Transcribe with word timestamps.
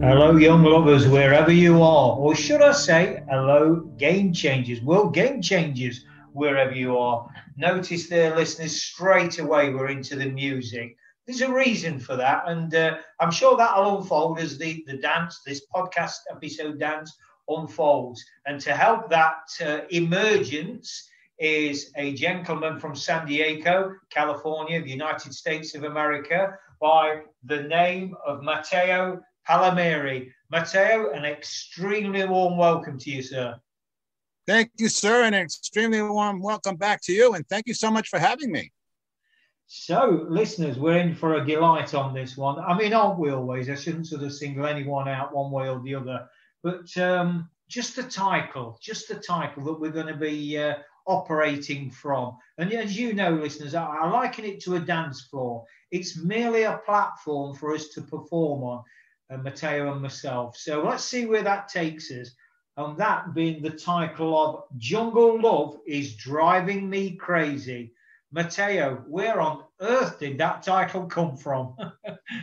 Hello, 0.00 0.36
young 0.36 0.62
lovers, 0.62 1.08
wherever 1.08 1.50
you 1.50 1.82
are, 1.82 2.16
or 2.16 2.32
should 2.32 2.62
I 2.62 2.70
say, 2.70 3.20
hello, 3.28 3.80
game 3.98 4.32
changers, 4.32 4.80
world 4.80 5.12
game 5.12 5.42
changers 5.42 6.04
wherever 6.32 6.72
you 6.72 6.96
are. 6.96 7.28
Notice 7.56 8.08
there, 8.08 8.36
listeners, 8.36 8.80
straight 8.80 9.40
away 9.40 9.74
we're 9.74 9.88
into 9.88 10.14
the 10.14 10.30
music. 10.30 10.96
There's 11.26 11.40
a 11.40 11.52
reason 11.52 11.98
for 11.98 12.14
that, 12.14 12.44
and 12.46 12.72
uh, 12.72 12.98
I'm 13.18 13.32
sure 13.32 13.56
that'll 13.56 13.98
unfold 13.98 14.38
as 14.38 14.56
the, 14.56 14.84
the 14.86 14.98
dance, 14.98 15.40
this 15.44 15.66
podcast 15.74 16.18
episode 16.30 16.78
dance, 16.78 17.12
unfolds. 17.48 18.24
And 18.46 18.60
to 18.60 18.76
help 18.76 19.10
that 19.10 19.40
uh, 19.60 19.80
emergence 19.90 21.08
is 21.40 21.90
a 21.96 22.14
gentleman 22.14 22.78
from 22.78 22.94
San 22.94 23.26
Diego, 23.26 23.96
California, 24.10 24.80
the 24.80 24.90
United 24.90 25.34
States 25.34 25.74
of 25.74 25.82
America, 25.82 26.56
by 26.80 27.22
the 27.44 27.62
name 27.62 28.14
of 28.24 28.42
Matteo 28.44 29.20
Palmieri. 29.48 30.32
Matteo, 30.50 31.10
an 31.12 31.24
extremely 31.24 32.24
warm 32.26 32.56
welcome 32.56 32.98
to 32.98 33.10
you, 33.10 33.22
sir. 33.22 33.58
Thank 34.46 34.70
you, 34.78 34.88
sir, 34.88 35.24
and 35.24 35.34
an 35.34 35.42
extremely 35.42 36.02
warm 36.02 36.40
welcome 36.40 36.76
back 36.76 37.02
to 37.02 37.12
you. 37.12 37.34
And 37.34 37.46
thank 37.48 37.66
you 37.66 37.74
so 37.74 37.90
much 37.90 38.08
for 38.08 38.18
having 38.18 38.50
me. 38.52 38.72
So, 39.66 40.26
listeners, 40.30 40.78
we're 40.78 40.96
in 40.96 41.14
for 41.14 41.34
a 41.34 41.44
delight 41.44 41.92
on 41.92 42.14
this 42.14 42.38
one. 42.38 42.58
I 42.58 42.76
mean, 42.76 42.94
aren't 42.94 43.18
we 43.18 43.30
always? 43.30 43.68
I 43.68 43.74
shouldn't 43.74 44.06
sort 44.06 44.22
of 44.22 44.32
single 44.32 44.66
anyone 44.66 45.08
out 45.08 45.34
one 45.34 45.50
way 45.50 45.68
or 45.68 45.82
the 45.82 45.94
other, 45.94 46.26
but 46.62 46.96
um, 46.96 47.50
just 47.68 47.94
the 47.94 48.04
title, 48.04 48.78
just 48.80 49.08
the 49.08 49.16
title 49.16 49.64
that 49.64 49.78
we're 49.78 49.90
going 49.90 50.06
to 50.06 50.16
be 50.16 50.58
uh, 50.58 50.76
operating 51.06 51.90
from. 51.90 52.38
And 52.56 52.72
as 52.72 52.98
you 52.98 53.12
know, 53.12 53.32
listeners, 53.32 53.74
I, 53.74 53.84
I 53.84 54.08
liken 54.08 54.46
it 54.46 54.60
to 54.60 54.76
a 54.76 54.80
dance 54.80 55.20
floor. 55.22 55.66
It's 55.90 56.16
merely 56.16 56.62
a 56.62 56.80
platform 56.86 57.54
for 57.54 57.74
us 57.74 57.88
to 57.88 58.00
perform 58.00 58.62
on, 58.62 58.84
Matteo 59.36 59.92
and 59.92 60.00
myself. 60.00 60.56
So 60.56 60.82
let's 60.82 61.04
see 61.04 61.26
where 61.26 61.42
that 61.42 61.68
takes 61.68 62.10
us 62.10 62.30
and 62.78 62.96
that 62.96 63.34
being 63.34 63.60
the 63.60 63.70
title 63.70 64.40
of 64.40 64.64
Jungle 64.78 65.40
Love 65.40 65.78
is 65.84 66.14
Driving 66.14 66.88
Me 66.88 67.16
Crazy. 67.16 67.92
Matteo, 68.30 69.02
where 69.08 69.40
on 69.40 69.64
earth 69.80 70.20
did 70.20 70.38
that 70.38 70.62
title 70.62 71.06
come 71.06 71.36
from? 71.36 71.74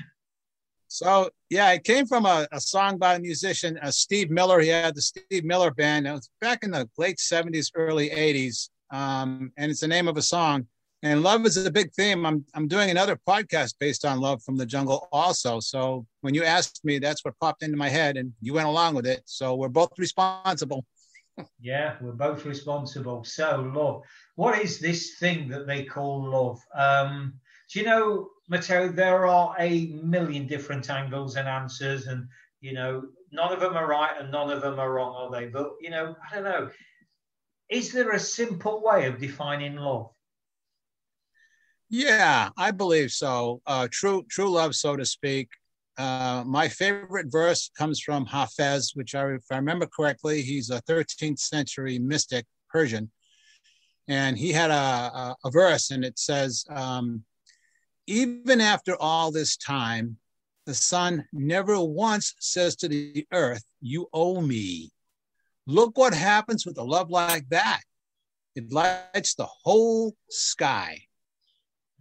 so, 0.89 1.29
yeah, 1.49 1.71
it 1.71 1.85
came 1.85 2.05
from 2.05 2.25
a, 2.25 2.45
a 2.51 2.59
song 2.59 2.97
by 2.97 3.15
a 3.15 3.19
musician, 3.19 3.79
uh, 3.81 3.91
Steve 3.91 4.29
Miller. 4.29 4.59
He 4.59 4.67
had 4.67 4.95
the 4.95 5.01
Steve 5.01 5.45
Miller 5.45 5.71
Band. 5.71 6.05
It 6.05 6.11
was 6.11 6.29
back 6.41 6.63
in 6.63 6.71
the 6.71 6.89
late 6.97 7.17
70s, 7.17 7.71
early 7.73 8.09
80s. 8.09 8.69
Um, 8.91 9.53
and 9.57 9.71
it's 9.71 9.79
the 9.79 9.87
name 9.87 10.09
of 10.09 10.17
a 10.17 10.21
song 10.21 10.67
and 11.05 11.21
love 11.21 11.45
is 11.45 11.55
a 11.63 11.69
big 11.69 11.93
theme. 11.93 12.25
I'm 12.25 12.43
I'm 12.55 12.67
doing 12.67 12.89
another 12.89 13.15
podcast 13.27 13.75
based 13.79 14.05
on 14.05 14.19
love 14.19 14.41
from 14.41 14.57
the 14.57 14.65
jungle 14.65 15.07
also. 15.11 15.59
So 15.59 16.07
when 16.21 16.33
you 16.33 16.43
asked 16.43 16.83
me, 16.83 16.97
that's 16.97 17.23
what 17.23 17.39
popped 17.39 17.61
into 17.61 17.77
my 17.77 17.89
head, 17.89 18.17
and 18.17 18.33
you 18.41 18.53
went 18.53 18.67
along 18.67 18.95
with 18.95 19.05
it. 19.05 19.21
So 19.25 19.55
we're 19.55 19.69
both 19.69 19.91
responsible. 19.99 20.83
yeah, 21.61 21.97
we're 22.01 22.13
both 22.13 22.43
responsible. 22.43 23.23
So 23.23 23.71
love, 23.75 24.01
what 24.35 24.59
is 24.59 24.79
this 24.79 25.17
thing 25.19 25.47
that 25.49 25.67
they 25.67 25.83
call 25.83 26.23
love? 26.23 26.59
Um, 26.73 27.35
do 27.71 27.79
you 27.79 27.85
know, 27.85 28.29
Matteo? 28.49 28.87
There 28.87 29.27
are 29.27 29.55
a 29.59 29.87
million 30.03 30.47
different 30.47 30.89
angles 30.89 31.35
and 31.35 31.47
answers, 31.47 32.07
and 32.07 32.27
you 32.61 32.73
know, 32.73 33.03
none 33.31 33.53
of 33.53 33.59
them 33.59 33.77
are 33.77 33.87
right 33.87 34.19
and 34.19 34.31
none 34.31 34.49
of 34.49 34.63
them 34.63 34.79
are 34.79 34.91
wrong, 34.91 35.13
are 35.13 35.39
they? 35.39 35.45
But 35.45 35.73
you 35.81 35.91
know, 35.91 36.15
I 36.31 36.33
don't 36.33 36.45
know. 36.45 36.71
Is 37.69 37.91
there 37.91 38.11
a 38.11 38.19
simple 38.19 38.81
way 38.83 39.05
of 39.05 39.19
defining 39.19 39.75
love? 39.75 40.14
Yeah, 41.89 42.49
I 42.57 42.71
believe 42.71 43.11
so. 43.11 43.61
Uh, 43.65 43.87
true, 43.91 44.25
true 44.29 44.49
love, 44.49 44.75
so 44.75 44.95
to 44.95 45.05
speak. 45.05 45.49
Uh, 45.97 46.43
my 46.45 46.67
favorite 46.67 47.27
verse 47.31 47.69
comes 47.77 48.01
from 48.01 48.25
Hafez, 48.25 48.95
which 48.95 49.15
I, 49.15 49.33
if 49.33 49.43
I 49.51 49.57
remember 49.57 49.87
correctly, 49.87 50.41
he's 50.41 50.69
a 50.69 50.81
13th 50.83 51.39
century 51.39 51.99
mystic 51.99 52.45
Persian, 52.69 53.11
and 54.07 54.37
he 54.37 54.51
had 54.51 54.71
a, 54.71 54.73
a, 54.73 55.35
a 55.45 55.51
verse, 55.51 55.91
and 55.91 56.03
it 56.03 56.19
says, 56.19 56.65
um, 56.69 57.23
"Even 58.07 58.59
after 58.59 58.95
all 58.99 59.31
this 59.31 59.55
time, 59.55 60.17
the 60.65 60.73
sun 60.73 61.25
never 61.31 61.79
once 61.79 62.33
says 62.39 62.75
to 62.77 62.89
the 62.89 63.25
earth, 63.31 63.63
"You 63.79 64.09
owe 64.11 64.41
me." 64.41 64.91
Look 65.67 65.97
what 65.97 66.13
happens 66.13 66.65
with 66.65 66.77
a 66.77 66.83
love 66.83 67.09
like 67.09 67.47
that. 67.49 67.81
It 68.55 68.71
lights 68.71 69.35
the 69.35 69.47
whole 69.47 70.15
sky. 70.29 71.04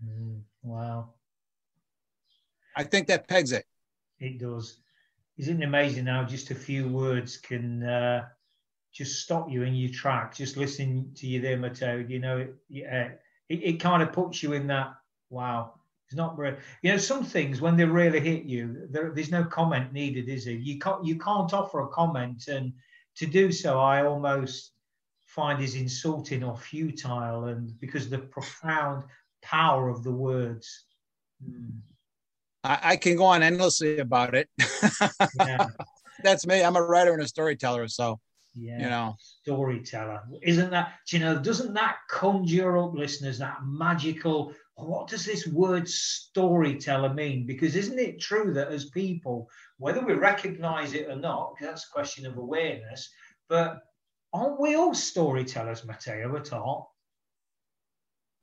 Mm, 0.02 0.40
wow. 0.62 1.10
I 2.76 2.84
think 2.84 3.06
that 3.08 3.28
pegs 3.28 3.52
it. 3.52 3.66
It 4.18 4.38
does. 4.38 4.78
Isn't 5.36 5.62
it 5.62 5.66
amazing 5.66 6.06
how 6.06 6.24
just 6.24 6.50
a 6.50 6.54
few 6.54 6.88
words 6.88 7.36
can 7.36 7.82
uh, 7.82 8.26
just 8.92 9.22
stop 9.22 9.50
you 9.50 9.62
in 9.62 9.74
your 9.74 9.92
track? 9.92 10.34
Just 10.34 10.56
listening 10.56 11.10
to 11.16 11.26
you 11.26 11.40
there, 11.40 11.56
Matteo, 11.56 11.98
you 12.08 12.20
know, 12.20 12.48
yeah, 12.68 13.10
it, 13.48 13.62
it 13.62 13.80
kind 13.80 14.02
of 14.02 14.12
puts 14.12 14.42
you 14.42 14.52
in 14.52 14.66
that, 14.68 14.94
wow, 15.30 15.74
it's 16.06 16.16
not 16.16 16.36
very, 16.36 16.56
you 16.82 16.92
know, 16.92 16.98
some 16.98 17.24
things 17.24 17.60
when 17.60 17.76
they 17.76 17.84
really 17.84 18.20
hit 18.20 18.44
you, 18.44 18.86
there, 18.90 19.12
there's 19.14 19.30
no 19.30 19.44
comment 19.44 19.92
needed, 19.92 20.28
is 20.28 20.44
there? 20.44 20.54
You 20.54 20.78
can't, 20.78 21.04
you 21.04 21.18
can't 21.18 21.52
offer 21.52 21.80
a 21.80 21.88
comment. 21.88 22.48
And 22.48 22.72
to 23.16 23.26
do 23.26 23.50
so, 23.50 23.80
I 23.80 24.04
almost 24.04 24.72
find 25.26 25.62
is 25.62 25.74
insulting 25.74 26.44
or 26.44 26.56
futile. 26.56 27.46
And 27.46 27.78
because 27.80 28.08
the 28.08 28.18
profound 28.18 29.04
power 29.44 29.88
of 29.88 30.02
the 30.02 30.10
words. 30.10 30.84
Mm. 31.46 31.80
I, 32.64 32.78
I, 32.82 32.96
can 32.96 33.16
go 33.16 33.24
on 33.24 33.42
endlessly 33.42 33.98
about 33.98 34.34
it. 34.34 34.48
yeah. 35.38 35.66
That's 36.22 36.46
me. 36.46 36.62
I'm 36.62 36.76
a 36.76 36.82
writer 36.82 37.12
and 37.12 37.22
a 37.22 37.28
storyteller. 37.28 37.86
So, 37.88 38.18
yeah. 38.54 38.78
you 38.78 38.88
know, 38.88 39.16
storyteller. 39.42 40.22
Isn't 40.42 40.70
that, 40.70 40.94
you 41.10 41.18
know, 41.18 41.38
doesn't 41.38 41.74
that 41.74 41.96
conjure 42.08 42.78
up 42.78 42.94
listeners 42.94 43.38
that 43.38 43.58
magical? 43.64 44.54
What 44.76 45.08
does 45.08 45.26
this 45.26 45.46
word 45.46 45.88
storyteller 45.88 47.12
mean? 47.12 47.46
Because 47.46 47.76
isn't 47.76 47.98
it 47.98 48.20
true 48.20 48.54
that 48.54 48.68
as 48.68 48.86
people, 48.86 49.50
whether 49.78 50.04
we 50.04 50.14
recognize 50.14 50.94
it 50.94 51.08
or 51.08 51.16
not, 51.16 51.56
that's 51.60 51.86
a 51.86 51.92
question 51.92 52.24
of 52.26 52.38
awareness, 52.38 53.10
but 53.48 53.82
aren't 54.32 54.60
we 54.60 54.74
all 54.74 54.94
storytellers, 54.94 55.84
Matteo, 55.84 56.34
at 56.36 56.52
all? 56.52 56.93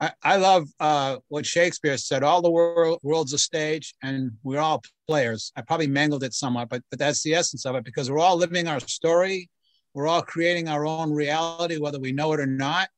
I, 0.01 0.11
I 0.23 0.35
love 0.37 0.67
uh, 0.79 1.17
what 1.27 1.45
Shakespeare 1.45 1.95
said. 1.97 2.23
All 2.23 2.41
the 2.41 2.49
world, 2.49 2.99
world's 3.03 3.33
a 3.33 3.37
stage, 3.37 3.93
and 4.01 4.31
we're 4.43 4.59
all 4.59 4.81
players. 5.07 5.51
I 5.55 5.61
probably 5.61 5.87
mangled 5.87 6.23
it 6.23 6.33
somewhat, 6.33 6.69
but 6.69 6.81
but 6.89 6.97
that's 6.97 7.21
the 7.21 7.35
essence 7.35 7.65
of 7.65 7.75
it 7.75 7.85
because 7.85 8.09
we're 8.09 8.19
all 8.19 8.35
living 8.35 8.67
our 8.67 8.79
story. 8.79 9.49
We're 9.93 10.07
all 10.07 10.23
creating 10.23 10.67
our 10.67 10.85
own 10.85 11.11
reality, 11.11 11.77
whether 11.77 11.99
we 11.99 12.11
know 12.13 12.33
it 12.33 12.39
or 12.39 12.47
not. 12.47 12.89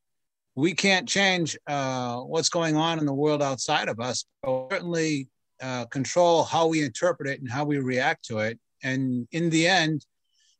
We 0.56 0.74
can't 0.74 1.10
change 1.10 1.58
uh, 1.68 2.18
what's 2.20 2.50
going 2.50 2.78
on 2.78 3.00
in 3.00 3.06
the 3.06 3.14
world 3.14 3.42
outside 3.42 3.90
of 3.90 4.00
us, 4.00 4.26
but 4.42 4.68
certainly 4.72 5.28
uh, 5.62 5.86
control 5.86 6.44
how 6.44 6.68
we 6.68 6.84
interpret 6.84 7.28
it 7.28 7.42
and 7.42 7.52
how 7.52 7.66
we 7.66 7.80
react 7.80 8.26
to 8.26 8.38
it. 8.40 8.60
And 8.84 9.28
in 9.32 9.50
the 9.50 9.68
end, 9.68 10.06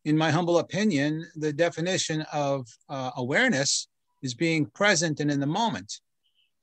in 0.04 0.18
my 0.18 0.32
humble 0.32 0.58
opinion, 0.58 1.26
the 1.36 1.54
definition 1.54 2.26
of 2.34 2.68
uh, 2.90 3.12
awareness 3.16 3.88
is 4.24 4.34
being 4.34 4.66
present 4.66 5.20
and 5.20 5.30
in 5.30 5.40
the 5.40 5.46
moment. 5.46 6.00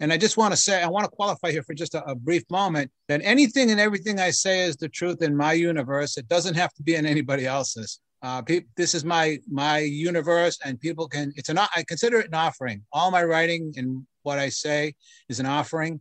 And 0.01 0.13
I 0.13 0.17
just 0.17 0.39
want 0.39 0.53
to 0.53 0.57
say, 0.57 0.83
I 0.83 0.89
want 0.89 1.05
to 1.05 1.11
qualify 1.11 1.53
here 1.53 1.63
for 1.63 1.75
just 1.75 1.95
a, 1.95 2.03
a, 2.05 2.15
brief 2.15 2.43
moment 2.51 2.91
that 3.09 3.21
anything 3.23 3.71
and 3.71 3.79
everything 3.79 4.19
I 4.19 4.31
say 4.31 4.61
is 4.61 4.77
the 4.77 4.89
truth 4.89 5.21
in 5.21 5.37
my 5.37 5.53
universe. 5.53 6.17
It 6.17 6.27
doesn't 6.27 6.55
have 6.57 6.73
to 6.75 6.83
be 6.83 6.95
in 6.95 7.05
anybody 7.05 7.47
else's. 7.47 8.01
Uh, 8.23 8.41
pe- 8.41 8.65
this 8.77 8.95
is 8.95 9.05
my 9.05 9.39
my 9.51 9.79
universe, 9.79 10.59
and 10.65 10.81
people 10.81 11.09
can. 11.09 11.33
It's 11.37 11.49
an. 11.49 11.59
I 11.59 11.85
consider 11.87 12.19
it 12.21 12.29
an 12.29 12.35
offering. 12.35 12.83
All 12.93 13.11
my 13.11 13.25
writing 13.25 13.73
and 13.77 14.07
what 14.23 14.39
I 14.39 14.49
say 14.51 14.95
is 15.29 15.41
an 15.41 15.47
offering, 15.47 16.01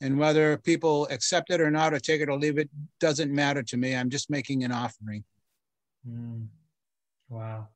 and 0.00 0.18
whether 0.18 0.58
people 0.58 1.08
accept 1.10 1.50
it 1.50 1.60
or 1.60 1.70
not, 1.70 1.92
or 1.92 1.98
take 1.98 2.20
it 2.20 2.28
or 2.28 2.38
leave 2.38 2.58
it, 2.58 2.70
doesn't 3.00 3.32
matter 3.32 3.62
to 3.64 3.76
me. 3.76 3.96
I'm 3.96 4.10
just 4.10 4.30
making 4.30 4.62
an 4.62 4.70
offering. 4.70 5.24
Mm. 6.08 6.46
Wow. 7.28 7.68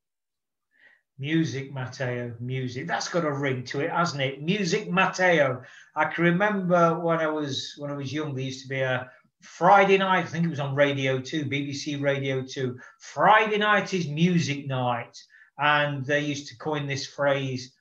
Music 1.20 1.72
Matteo, 1.72 2.34
music. 2.40 2.88
That's 2.88 3.08
got 3.08 3.24
a 3.24 3.30
ring 3.30 3.62
to 3.64 3.80
it, 3.80 3.90
hasn't 3.90 4.22
it? 4.22 4.42
Music 4.42 4.90
Matteo. 4.90 5.62
I 5.94 6.06
can 6.06 6.24
remember 6.24 6.98
when 6.98 7.18
I 7.18 7.28
was 7.28 7.74
when 7.76 7.90
I 7.90 7.94
was 7.94 8.12
young, 8.12 8.34
there 8.34 8.44
used 8.44 8.62
to 8.62 8.68
be 8.68 8.80
a, 8.80 9.10
Friday 9.42 9.96
night, 9.98 10.24
I 10.24 10.28
think 10.28 10.44
it 10.44 10.50
was 10.50 10.60
on 10.60 10.74
Radio 10.74 11.18
2, 11.20 11.46
BBC 11.46 12.00
Radio 12.00 12.42
2. 12.42 12.78
Friday 12.98 13.58
night 13.58 13.94
is 13.94 14.06
music 14.06 14.66
night. 14.66 15.16
And 15.58 16.04
they 16.04 16.20
used 16.20 16.48
to 16.48 16.56
coin 16.56 16.86
this 16.86 17.06
phrase, 17.06 17.74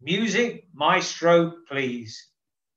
music, 0.00 0.68
maestro, 0.72 1.52
please. 1.68 2.28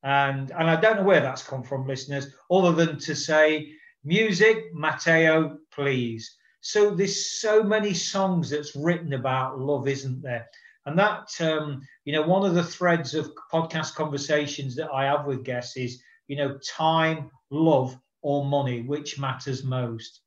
And, 0.04 0.52
and 0.52 0.70
I 0.70 0.80
don't 0.80 0.98
know 0.98 1.04
where 1.04 1.22
that's 1.22 1.44
come 1.44 1.64
from, 1.64 1.88
listeners, 1.88 2.28
other 2.50 2.72
than 2.72 3.00
to 3.00 3.16
say, 3.16 3.72
music, 4.04 4.74
Matteo, 4.74 5.58
please. 5.72 6.36
So 6.68 6.90
there's 6.90 7.40
so 7.40 7.64
many 7.64 7.94
songs 7.94 8.50
that's 8.50 8.76
written 8.76 9.14
about 9.14 9.58
love, 9.58 9.88
isn't 9.88 10.22
there? 10.22 10.50
And 10.86 11.00
that, 11.00 11.30
um, 11.40 11.82
you 12.04 12.12
know, 12.12 12.24
one 12.24 12.46
of 12.46 12.56
the 12.56 12.64
threads 12.64 13.16
of 13.16 13.32
podcast 13.54 13.96
conversations 13.96 14.76
that 14.76 14.92
I 14.92 15.06
have 15.06 15.26
with 15.26 15.46
guests 15.46 15.78
is, 15.78 16.04
you 16.28 16.36
know, 16.36 16.58
time, 16.58 17.32
love, 17.52 17.98
or 18.22 18.44
money, 18.44 18.82
which 18.82 19.18
matters 19.18 19.64
most? 19.64 20.20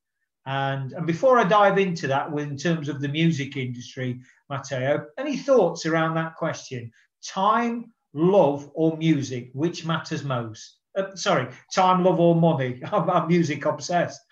And, 0.47 0.95
and 0.95 1.07
before 1.07 1.39
I 1.39 1.45
dive 1.45 1.77
into 1.77 2.07
that, 2.07 2.33
in 2.33 2.57
terms 2.57 2.89
of 2.89 3.03
the 3.03 3.09
music 3.09 3.59
industry, 3.59 4.21
Matteo, 4.49 5.09
any 5.19 5.37
thoughts 5.37 5.85
around 5.85 6.15
that 6.15 6.37
question? 6.37 6.91
Time, 7.23 7.93
love, 8.15 8.71
or 8.73 8.97
music, 8.97 9.51
which 9.53 9.85
matters 9.85 10.25
most? 10.25 10.79
Uh, 10.97 11.15
sorry, 11.17 11.49
time, 11.75 12.03
love, 12.03 12.19
or 12.19 12.35
money? 12.35 12.81
I'm, 12.91 13.29
music 13.29 13.67
obsessed. 13.67 14.23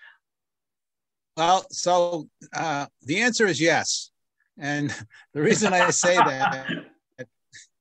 Well, 1.39 1.65
so 1.71 2.27
uh, 2.51 2.87
the 3.03 3.21
answer 3.21 3.47
is 3.47 3.61
yes. 3.61 4.11
And 4.57 4.93
the 5.33 5.41
reason 5.41 5.71
I 5.71 5.89
say 5.89 6.15
that, 6.17 6.67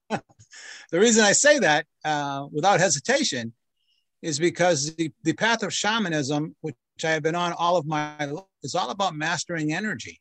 the 0.93 1.00
reason 1.00 1.25
I 1.25 1.32
say 1.32 1.58
that 1.58 1.84
uh, 2.05 2.46
without 2.52 2.78
hesitation 2.78 3.52
is 4.22 4.38
because 4.38 4.94
the, 4.94 5.10
the 5.25 5.32
path 5.32 5.64
of 5.64 5.75
shamanism, 5.75 6.55
which 6.60 6.76
I 7.02 7.10
have 7.10 7.25
been 7.25 7.34
on 7.34 7.52
all 7.52 7.76
of 7.76 7.84
my 7.84 8.26
life, 8.26 8.44
is 8.62 8.76
all 8.76 8.90
about 8.90 9.16
mastering 9.16 9.72
energy. 9.72 10.20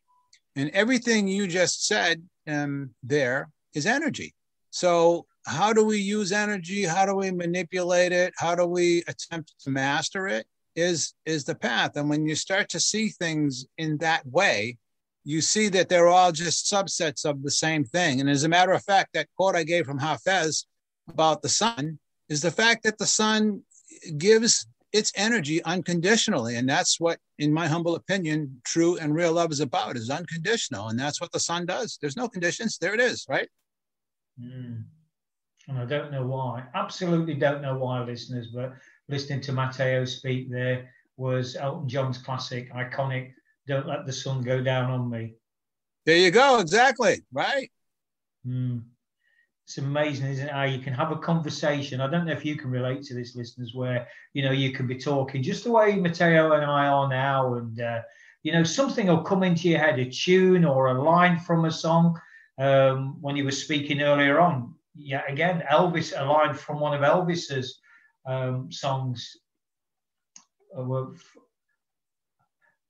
And 0.56 0.72
everything 0.72 1.28
you 1.28 1.46
just 1.46 1.86
said 1.86 2.24
um, 2.48 2.90
there 3.04 3.50
is 3.76 3.86
energy. 3.86 4.34
So, 4.72 5.28
how 5.46 5.74
do 5.74 5.86
we 5.86 6.00
use 6.00 6.32
energy? 6.32 6.86
How 6.86 7.06
do 7.06 7.16
we 7.16 7.30
manipulate 7.30 8.14
it? 8.14 8.34
How 8.36 8.56
do 8.56 8.66
we 8.66 9.04
attempt 9.08 9.54
to 9.62 9.70
master 9.70 10.28
it? 10.28 10.48
Is 10.78 11.14
is 11.26 11.44
the 11.44 11.56
path. 11.56 11.98
And 11.98 12.10
when 12.10 12.26
you 12.28 12.36
start 12.36 12.70
to 12.70 12.80
see 12.80 13.10
things 13.10 13.66
in 13.78 13.98
that 13.98 14.26
way, 14.26 14.78
you 15.24 15.42
see 15.42 15.68
that 15.70 15.90
they're 15.90 16.08
all 16.08 16.32
just 16.32 16.72
subsets 16.72 17.26
of 17.26 17.44
the 17.44 17.52
same 17.52 17.84
thing. 17.84 18.22
And 18.22 18.30
as 18.30 18.44
a 18.44 18.50
matter 18.50 18.72
of 18.72 18.84
fact, 18.84 19.10
that 19.14 19.28
quote 19.36 19.56
I 19.56 19.64
gave 19.64 19.86
from 19.86 20.00
Hafez 20.00 20.66
about 21.10 21.42
the 21.42 21.50
sun 21.50 22.00
is 22.30 22.42
the 22.42 22.52
fact 22.52 22.84
that 22.84 22.98
the 22.98 23.06
sun 23.06 23.64
gives 24.18 24.68
its 24.94 25.12
energy 25.16 25.62
unconditionally 25.64 26.56
and 26.56 26.68
that's 26.68 27.00
what 27.00 27.20
in 27.40 27.52
my 27.52 27.68
humble 27.68 27.96
opinion 27.96 28.62
true 28.66 28.98
and 28.98 29.14
real 29.14 29.34
love 29.34 29.52
is 29.52 29.60
about 29.60 29.98
is 29.98 30.10
unconditional 30.10 30.88
and 30.88 30.98
that's 30.98 31.20
what 31.20 31.32
the 31.34 31.40
sun 31.40 31.66
does 31.66 31.98
there's 32.00 32.16
no 32.16 32.28
conditions 32.28 32.78
there 32.78 32.94
it 32.94 33.02
is 33.02 33.26
right 33.28 33.50
mm. 34.42 34.82
and 35.68 35.78
i 35.78 35.86
don't 35.86 36.12
know 36.12 36.26
why 36.26 36.64
absolutely 36.74 37.34
don't 37.34 37.62
know 37.62 37.78
why 37.78 38.02
listeners 38.02 38.48
but 38.48 38.74
listening 39.10 39.42
to 39.42 39.52
matteo 39.52 40.06
speak 40.06 40.50
there 40.50 40.90
was 41.18 41.56
elton 41.56 41.88
john's 41.88 42.18
classic 42.18 42.72
iconic 42.74 43.32
don't 43.68 43.88
let 43.88 44.06
the 44.06 44.14
sun 44.14 44.42
go 44.42 44.62
down 44.62 44.90
on 44.92 45.10
me 45.10 45.34
there 46.06 46.18
you 46.18 46.32
go 46.32 46.60
exactly 46.60 47.24
right 47.32 47.72
mm 48.46 48.82
it's 49.68 49.80
amazing, 49.80 50.28
isn't 50.28 50.48
it? 50.48 50.54
How 50.54 50.64
you 50.64 50.80
can 50.80 50.94
have 50.94 51.12
a 51.12 51.18
conversation. 51.18 52.00
I 52.00 52.08
don't 52.10 52.26
know 52.26 52.32
if 52.32 52.46
you 52.46 52.56
can 52.56 52.72
relate 52.72 53.04
to 53.04 53.14
this, 53.14 53.36
listeners, 53.36 53.74
where 53.76 54.08
you 54.32 54.42
know 54.42 54.52
you 54.52 54.72
can 54.72 54.88
be 54.88 54.98
talking 54.98 55.44
just 55.44 55.66
the 55.66 55.72
way 55.72 55.98
Matteo 55.98 56.54
and 56.54 56.64
I 56.64 56.88
are 56.88 57.10
now, 57.10 57.56
and 57.56 57.82
uh, 57.82 58.00
you 58.44 58.54
know 58.54 58.64
something 58.64 59.08
will 59.08 59.24
come 59.24 59.44
into 59.44 59.68
your 59.68 59.80
head, 59.80 60.00
a 60.00 60.10
tune 60.10 60.64
or 60.64 60.88
a 60.88 61.04
line 61.04 61.38
from 61.38 61.66
a 61.66 61.72
song. 61.72 62.18
Um, 62.58 63.22
when 63.22 63.36
you 63.36 63.44
were 63.44 63.52
speaking 63.52 64.02
earlier 64.02 64.40
on, 64.40 64.74
yeah, 64.96 65.24
again, 65.28 65.62
Elvis, 65.70 66.18
a 66.18 66.24
line 66.24 66.54
from 66.54 66.80
one 66.80 66.94
of 66.94 67.02
Elvis's 67.02 67.82
um, 68.28 68.72
songs. 68.72 69.38
Uh, 70.78 71.06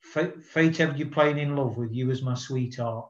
Fate 0.02 0.80
ever 0.80 0.96
you 0.96 1.08
playing 1.08 1.38
in 1.38 1.56
love 1.56 1.78
with 1.78 1.94
you 1.94 2.12
as 2.12 2.22
my 2.22 2.34
sweetheart. 2.34 3.10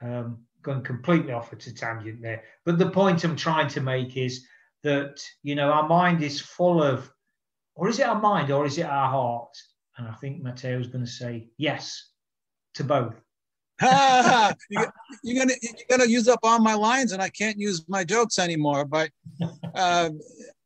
Um, 0.00 0.38
going 0.62 0.82
completely 0.82 1.32
off 1.32 1.52
at 1.52 1.66
a 1.66 1.74
tangent 1.74 2.20
there. 2.22 2.42
But 2.64 2.78
the 2.78 2.90
point 2.90 3.24
I'm 3.24 3.36
trying 3.36 3.68
to 3.68 3.80
make 3.80 4.16
is 4.16 4.46
that, 4.82 5.20
you 5.42 5.54
know, 5.54 5.70
our 5.70 5.88
mind 5.88 6.22
is 6.22 6.40
full 6.40 6.82
of, 6.82 7.10
or 7.74 7.88
is 7.88 7.98
it 7.98 8.06
our 8.06 8.20
mind 8.20 8.50
or 8.50 8.66
is 8.66 8.78
it 8.78 8.86
our 8.86 9.08
heart? 9.08 9.56
And 9.96 10.08
I 10.08 10.14
think 10.14 10.42
Matteo's 10.42 10.88
going 10.88 11.04
to 11.04 11.10
say 11.10 11.48
yes 11.56 12.10
to 12.74 12.84
both. 12.84 13.14
you're, 14.70 14.92
you're, 15.22 15.44
gonna 15.44 15.54
you're 15.62 15.98
gonna 15.98 16.10
use 16.10 16.26
up 16.26 16.40
all 16.42 16.58
my 16.58 16.74
lines, 16.74 17.12
and 17.12 17.22
I 17.22 17.28
can't 17.28 17.58
use 17.58 17.88
my 17.88 18.02
jokes 18.02 18.40
anymore. 18.40 18.84
But 18.84 19.10
uh, 19.74 20.10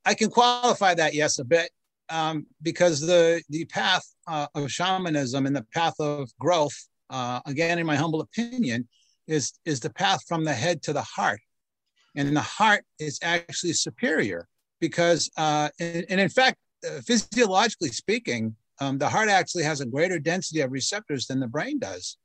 I 0.04 0.14
can 0.14 0.30
qualify 0.30 0.94
that 0.94 1.14
yes 1.14 1.38
a 1.38 1.44
bit 1.44 1.70
um, 2.08 2.46
because 2.62 3.00
the 3.00 3.42
the 3.48 3.64
path 3.66 4.04
uh, 4.26 4.46
of 4.54 4.70
shamanism 4.70 5.46
and 5.46 5.54
the 5.54 5.66
path 5.72 5.94
of 5.98 6.30
growth, 6.38 6.76
uh, 7.10 7.40
again, 7.46 7.78
in 7.78 7.86
my 7.86 7.96
humble 7.96 8.20
opinion, 8.20 8.88
is 9.26 9.52
is 9.64 9.80
the 9.80 9.90
path 9.90 10.20
from 10.26 10.44
the 10.44 10.52
head 10.52 10.82
to 10.82 10.92
the 10.92 11.02
heart. 11.02 11.40
And 12.14 12.36
the 12.36 12.42
heart 12.42 12.84
is 12.98 13.18
actually 13.22 13.72
superior 13.72 14.46
because 14.80 15.30
uh, 15.36 15.70
and, 15.80 16.04
and 16.10 16.20
in 16.20 16.28
fact 16.28 16.58
uh, 16.86 17.00
physiologically 17.00 17.90
speaking 17.90 18.54
um, 18.80 18.98
the 18.98 19.08
heart 19.08 19.28
actually 19.28 19.62
has 19.62 19.80
a 19.80 19.86
greater 19.86 20.18
density 20.18 20.60
of 20.60 20.72
receptors 20.72 21.26
than 21.26 21.40
the 21.40 21.46
brain 21.46 21.78
does. 21.78 22.16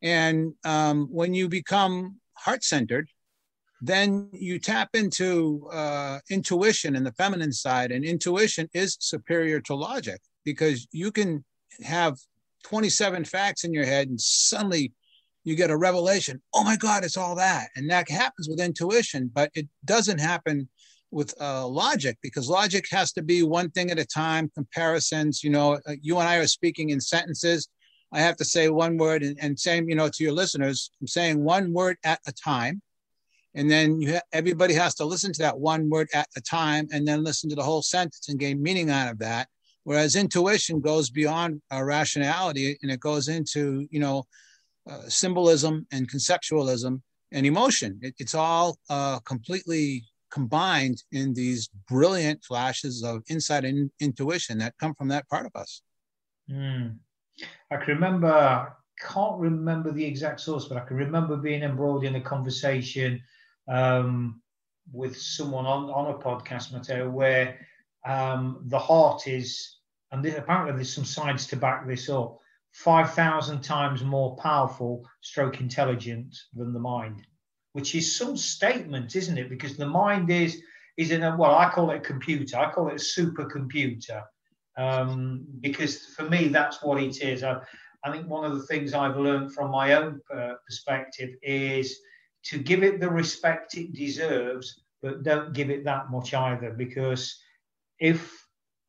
And 0.00 0.54
um, 0.64 1.06
when 1.10 1.34
you 1.34 1.48
become 1.48 2.16
heart 2.34 2.64
centered 2.64 3.08
then 3.84 4.28
you 4.32 4.60
tap 4.60 4.90
into 4.94 5.68
uh, 5.72 6.20
intuition 6.30 6.94
and 6.94 7.04
the 7.04 7.12
feminine 7.12 7.52
side 7.52 7.90
and 7.90 8.04
intuition 8.04 8.68
is 8.72 8.96
superior 9.00 9.60
to 9.60 9.74
logic 9.74 10.20
because 10.44 10.86
you 10.92 11.10
can 11.10 11.44
have 11.82 12.16
27 12.62 13.24
facts 13.24 13.64
in 13.64 13.74
your 13.74 13.84
head 13.84 14.08
and 14.08 14.20
suddenly 14.20 14.92
you 15.42 15.56
get 15.56 15.70
a 15.70 15.76
revelation 15.76 16.40
oh 16.54 16.62
my 16.62 16.76
god 16.76 17.04
it's 17.04 17.16
all 17.16 17.34
that. 17.34 17.70
And 17.74 17.90
that 17.90 18.08
happens 18.08 18.48
with 18.48 18.60
intuition 18.60 19.28
but 19.34 19.50
it 19.54 19.68
doesn't 19.84 20.20
happen 20.20 20.68
with 21.10 21.34
uh, 21.42 21.66
logic 21.66 22.16
because 22.22 22.48
logic 22.48 22.86
has 22.88 23.12
to 23.12 23.22
be 23.22 23.42
one 23.42 23.68
thing 23.72 23.90
at 23.90 23.98
a 23.98 24.06
time 24.06 24.48
comparisons 24.54 25.42
you 25.42 25.50
know 25.50 25.80
uh, 25.88 25.94
you 26.00 26.18
and 26.18 26.28
i 26.28 26.36
are 26.36 26.46
speaking 26.46 26.90
in 26.90 27.00
sentences. 27.00 27.68
I 28.14 28.20
have 28.20 28.36
to 28.36 28.44
say 28.44 28.68
one 28.68 28.96
word 28.96 29.22
and, 29.24 29.36
and 29.40 29.58
same 29.58 29.88
you 29.88 29.96
know 29.96 30.08
to 30.08 30.22
your 30.22 30.32
listeners 30.32 30.92
i'm 31.00 31.08
saying 31.08 31.42
one 31.42 31.72
word 31.72 31.96
at 32.04 32.20
a 32.28 32.32
time 32.32 32.80
and 33.54 33.70
then 33.70 34.00
you 34.00 34.14
ha- 34.14 34.20
everybody 34.32 34.74
has 34.74 34.94
to 34.94 35.04
listen 35.04 35.32
to 35.32 35.42
that 35.42 35.58
one 35.58 35.88
word 35.90 36.08
at 36.14 36.28
a 36.36 36.40
time 36.40 36.86
and 36.92 37.06
then 37.06 37.24
listen 37.24 37.50
to 37.50 37.56
the 37.56 37.62
whole 37.62 37.82
sentence 37.82 38.28
and 38.28 38.38
gain 38.38 38.62
meaning 38.62 38.90
out 38.90 39.10
of 39.10 39.18
that 39.18 39.48
whereas 39.84 40.16
intuition 40.16 40.80
goes 40.80 41.10
beyond 41.10 41.60
our 41.70 41.84
rationality 41.84 42.78
and 42.82 42.90
it 42.90 43.00
goes 43.00 43.28
into 43.28 43.86
you 43.90 44.00
know 44.00 44.24
uh, 44.90 45.02
symbolism 45.08 45.86
and 45.92 46.10
conceptualism 46.10 47.00
and 47.32 47.46
emotion. 47.46 47.98
It, 48.02 48.14
it's 48.18 48.34
all 48.34 48.78
uh, 48.90 49.18
completely 49.20 50.04
combined 50.30 51.02
in 51.12 51.34
these 51.34 51.68
brilliant 51.88 52.42
flashes 52.44 53.02
of 53.02 53.22
insight 53.28 53.64
and 53.64 53.90
intuition 54.00 54.58
that 54.58 54.74
come 54.78 54.94
from 54.94 55.08
that 55.08 55.28
part 55.28 55.46
of 55.46 55.52
us. 55.54 55.82
Mm. 56.50 56.96
I 57.70 57.76
can 57.76 57.94
remember, 57.94 58.76
can't 59.00 59.38
remember 59.38 59.92
the 59.92 60.04
exact 60.04 60.40
source, 60.40 60.66
but 60.66 60.78
I 60.78 60.84
can 60.84 60.96
remember 60.96 61.36
being 61.36 61.62
embroiled 61.62 62.04
in 62.04 62.16
a 62.16 62.20
conversation 62.20 63.22
um, 63.68 64.40
with 64.92 65.16
someone 65.16 65.66
on, 65.66 65.90
on 65.90 66.14
a 66.14 66.18
podcast, 66.18 66.72
Matteo, 66.72 67.08
where 67.08 67.58
um, 68.04 68.62
the 68.66 68.78
heart 68.78 69.26
is, 69.28 69.78
and 70.10 70.24
apparently 70.26 70.74
there's 70.74 70.92
some 70.92 71.04
science 71.04 71.46
to 71.48 71.56
back 71.56 71.86
this 71.86 72.08
up, 72.08 72.38
5,000 72.72 73.62
times 73.62 74.02
more 74.02 74.36
powerful, 74.36 75.06
stroke 75.20 75.60
intelligent 75.60 76.36
than 76.54 76.72
the 76.72 76.80
mind, 76.80 77.22
which 77.72 77.94
is 77.94 78.16
some 78.16 78.36
statement, 78.36 79.14
isn't 79.14 79.38
it? 79.38 79.50
Because 79.50 79.76
the 79.76 79.86
mind 79.86 80.30
is, 80.30 80.60
is 80.96 81.10
in 81.10 81.22
a, 81.22 81.36
well, 81.36 81.56
I 81.56 81.70
call 81.70 81.90
it 81.90 81.96
a 81.96 82.00
computer, 82.00 82.56
I 82.58 82.70
call 82.70 82.88
it 82.88 82.94
a 82.94 82.96
supercomputer. 82.96 84.22
Um, 84.76 85.44
because 85.60 86.06
for 86.16 86.28
me, 86.28 86.48
that's 86.48 86.82
what 86.82 87.02
it 87.02 87.22
is. 87.22 87.42
I, 87.42 87.60
I 88.04 88.10
think 88.10 88.26
one 88.26 88.44
of 88.44 88.58
the 88.58 88.66
things 88.66 88.94
I've 88.94 89.18
learned 89.18 89.52
from 89.52 89.70
my 89.70 89.94
own 89.94 90.20
uh, 90.34 90.54
perspective 90.66 91.30
is 91.42 91.98
to 92.44 92.58
give 92.58 92.82
it 92.82 93.00
the 93.00 93.10
respect 93.10 93.76
it 93.76 93.92
deserves, 93.92 94.80
but 95.00 95.22
don't 95.22 95.52
give 95.52 95.70
it 95.70 95.84
that 95.84 96.10
much 96.10 96.34
either. 96.34 96.70
Because 96.70 97.40
if, 97.98 98.46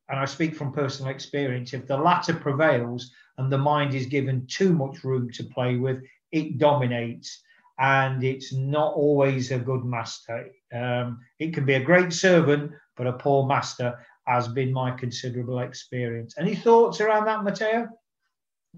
and 0.08 0.18
I 0.18 0.24
speak 0.24 0.54
from 0.54 0.72
personal 0.72 1.10
experience, 1.10 1.72
if 1.72 1.86
the 1.86 1.96
latter 1.96 2.34
prevails, 2.34 3.10
and 3.38 3.50
the 3.50 3.58
mind 3.58 3.94
is 3.94 4.06
given 4.06 4.46
too 4.46 4.72
much 4.72 5.04
room 5.04 5.30
to 5.32 5.44
play 5.44 5.76
with, 5.76 6.02
it 6.30 6.58
dominates 6.58 7.42
and 7.78 8.22
it's 8.22 8.52
not 8.52 8.94
always 8.94 9.50
a 9.50 9.58
good 9.58 9.84
master. 9.84 10.48
Um, 10.72 11.20
it 11.38 11.52
can 11.52 11.64
be 11.64 11.74
a 11.74 11.82
great 11.82 12.12
servant, 12.12 12.72
but 12.96 13.06
a 13.06 13.12
poor 13.12 13.46
master. 13.46 13.98
has 14.26 14.48
been 14.48 14.72
my 14.72 14.90
considerable 14.92 15.58
experience. 15.58 16.34
Any 16.38 16.54
thoughts 16.54 17.00
around 17.00 17.26
that, 17.26 17.44
Matteo? 17.44 17.88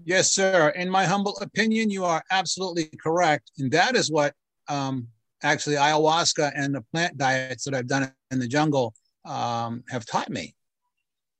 Yes, 0.03 0.33
sir. 0.33 0.69
In 0.69 0.89
my 0.89 1.05
humble 1.05 1.37
opinion, 1.39 1.89
you 1.89 2.03
are 2.03 2.23
absolutely 2.31 2.89
correct. 3.01 3.51
And 3.57 3.71
that 3.71 3.95
is 3.95 4.11
what 4.11 4.33
um, 4.69 5.07
actually 5.43 5.75
ayahuasca 5.75 6.51
and 6.55 6.75
the 6.75 6.81
plant 6.93 7.17
diets 7.17 7.63
that 7.65 7.73
I've 7.73 7.87
done 7.87 8.11
in 8.31 8.39
the 8.39 8.47
jungle 8.47 8.93
um, 9.25 9.83
have 9.89 10.05
taught 10.05 10.29
me 10.29 10.55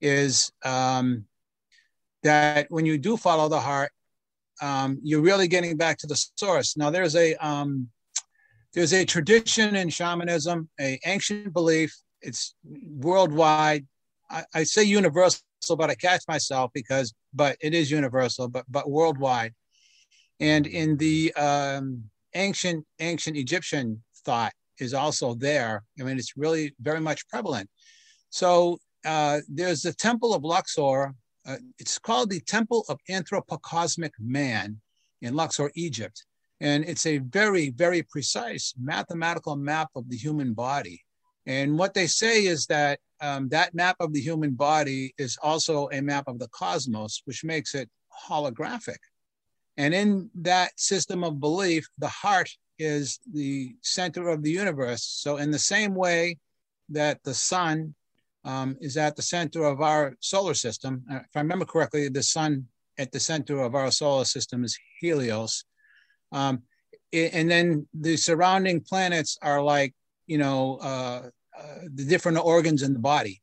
is 0.02 0.52
um, 0.64 1.26
that 2.24 2.68
when 2.70 2.86
you 2.86 2.98
do 2.98 3.18
follow 3.18 3.50
the 3.50 3.60
heart, 3.60 3.92
um, 4.62 5.00
you're 5.04 5.22
really 5.22 5.48
getting 5.48 5.78
back 5.78 5.98
to 6.00 6.08
the 6.08 6.30
source. 6.36 6.78
Now, 6.78 6.90
there's 6.90 7.16
a 7.16 7.36
um, 7.36 7.90
there's 8.74 8.94
a 8.94 9.06
tradition 9.06 9.76
in 9.76 9.90
shamanism, 9.90 10.70
a 10.80 11.00
ancient 11.06 11.54
belief. 11.54 11.96
It's 12.22 12.56
worldwide. 12.64 13.86
I, 14.30 14.44
I 14.54 14.64
say 14.64 14.84
universal, 14.84 15.42
but 15.78 15.90
I 15.90 15.96
catch 15.96 16.24
myself 16.28 16.72
because, 16.74 17.14
but 17.34 17.58
it 17.62 17.74
is 17.74 17.90
universal, 17.90 18.48
but 18.48 18.66
but 18.68 18.90
worldwide. 18.90 19.54
And 20.40 20.68
in 20.68 20.98
the 20.98 21.34
um, 21.34 22.04
ancient 22.38 22.86
ancient 23.00 23.36
Egyptian 23.38 24.04
thought 24.26 24.54
is 24.80 24.94
also 24.94 25.34
there. 25.34 25.84
I 26.00 26.04
mean, 26.04 26.18
it's 26.18 26.38
really 26.38 26.74
very 26.80 27.02
much 27.02 27.28
prevalent. 27.28 27.70
So 28.30 28.78
uh, 29.06 29.40
there's 29.50 29.82
the 29.82 29.94
Temple 29.94 30.34
of 30.34 30.44
Luxor. 30.44 31.14
Uh, 31.46 31.58
it's 31.80 31.98
called 31.98 32.30
the 32.30 32.42
Temple 32.42 32.86
of 32.90 33.00
Anthropocosmic 33.10 34.12
Man 34.20 34.80
in 35.22 35.34
Luxor, 35.34 35.72
Egypt. 35.76 36.26
And 36.60 36.84
it's 36.86 37.06
a 37.06 37.20
very, 37.20 37.70
very 37.70 38.04
precise 38.04 38.74
mathematical 38.80 39.56
map 39.56 39.90
of 39.96 40.10
the 40.10 40.18
human 40.18 40.54
body. 40.54 41.02
And 41.46 41.78
what 41.78 41.94
they 41.94 42.08
say 42.08 42.46
is 42.46 42.66
that 42.66 43.00
um, 43.22 43.48
that 43.50 43.74
map 43.74 43.96
of 44.00 44.12
the 44.14 44.20
human 44.20 44.52
body 44.52 45.14
is 45.18 45.38
also 45.42 45.88
a 45.92 46.02
map 46.02 46.26
of 46.28 46.40
the 46.40 46.50
cosmos, 46.50 47.22
which 47.26 47.44
makes 47.44 47.74
it 47.74 47.90
holographic. 48.30 48.98
And 49.78 49.94
in 49.94 50.30
that 50.36 50.80
system 50.80 51.24
of 51.24 51.40
belief, 51.40 51.88
the 51.98 52.08
heart 52.08 52.50
is 52.80 53.20
the 53.32 53.76
center 53.82 54.30
of 54.30 54.44
the 54.44 54.52
universe. 54.52 55.04
So, 55.04 55.38
in 55.38 55.52
the 55.52 55.60
same 55.60 55.94
way 55.94 56.38
that 56.90 57.24
the 57.24 57.34
sun 57.34 57.94
um, 58.44 58.78
is 58.82 58.98
at 58.98 59.16
the 59.16 59.22
center 59.22 59.64
of 59.66 59.82
our 59.82 60.16
solar 60.20 60.54
system, 60.54 61.04
uh, 61.12 61.18
if 61.18 61.36
I 61.36 61.40
remember 61.40 61.66
correctly, 61.66 62.10
the 62.10 62.24
sun 62.24 62.68
at 62.98 63.12
the 63.12 63.20
center 63.20 63.62
of 63.62 63.76
our 63.76 63.92
solar 63.92 64.26
system 64.26 64.64
is 64.64 64.78
Helios. 65.00 65.64
Um, 66.32 66.64
and 67.14 67.50
then 67.50 67.88
the 67.94 68.18
surrounding 68.18 68.82
planets 68.82 69.38
are 69.42 69.62
like, 69.62 69.94
you 70.26 70.38
know, 70.38 70.78
uh, 70.82 71.30
uh, 71.58 71.80
the 71.94 72.04
different 72.04 72.38
organs 72.38 72.84
in 72.84 72.94
the 72.94 73.00
body. 73.00 73.42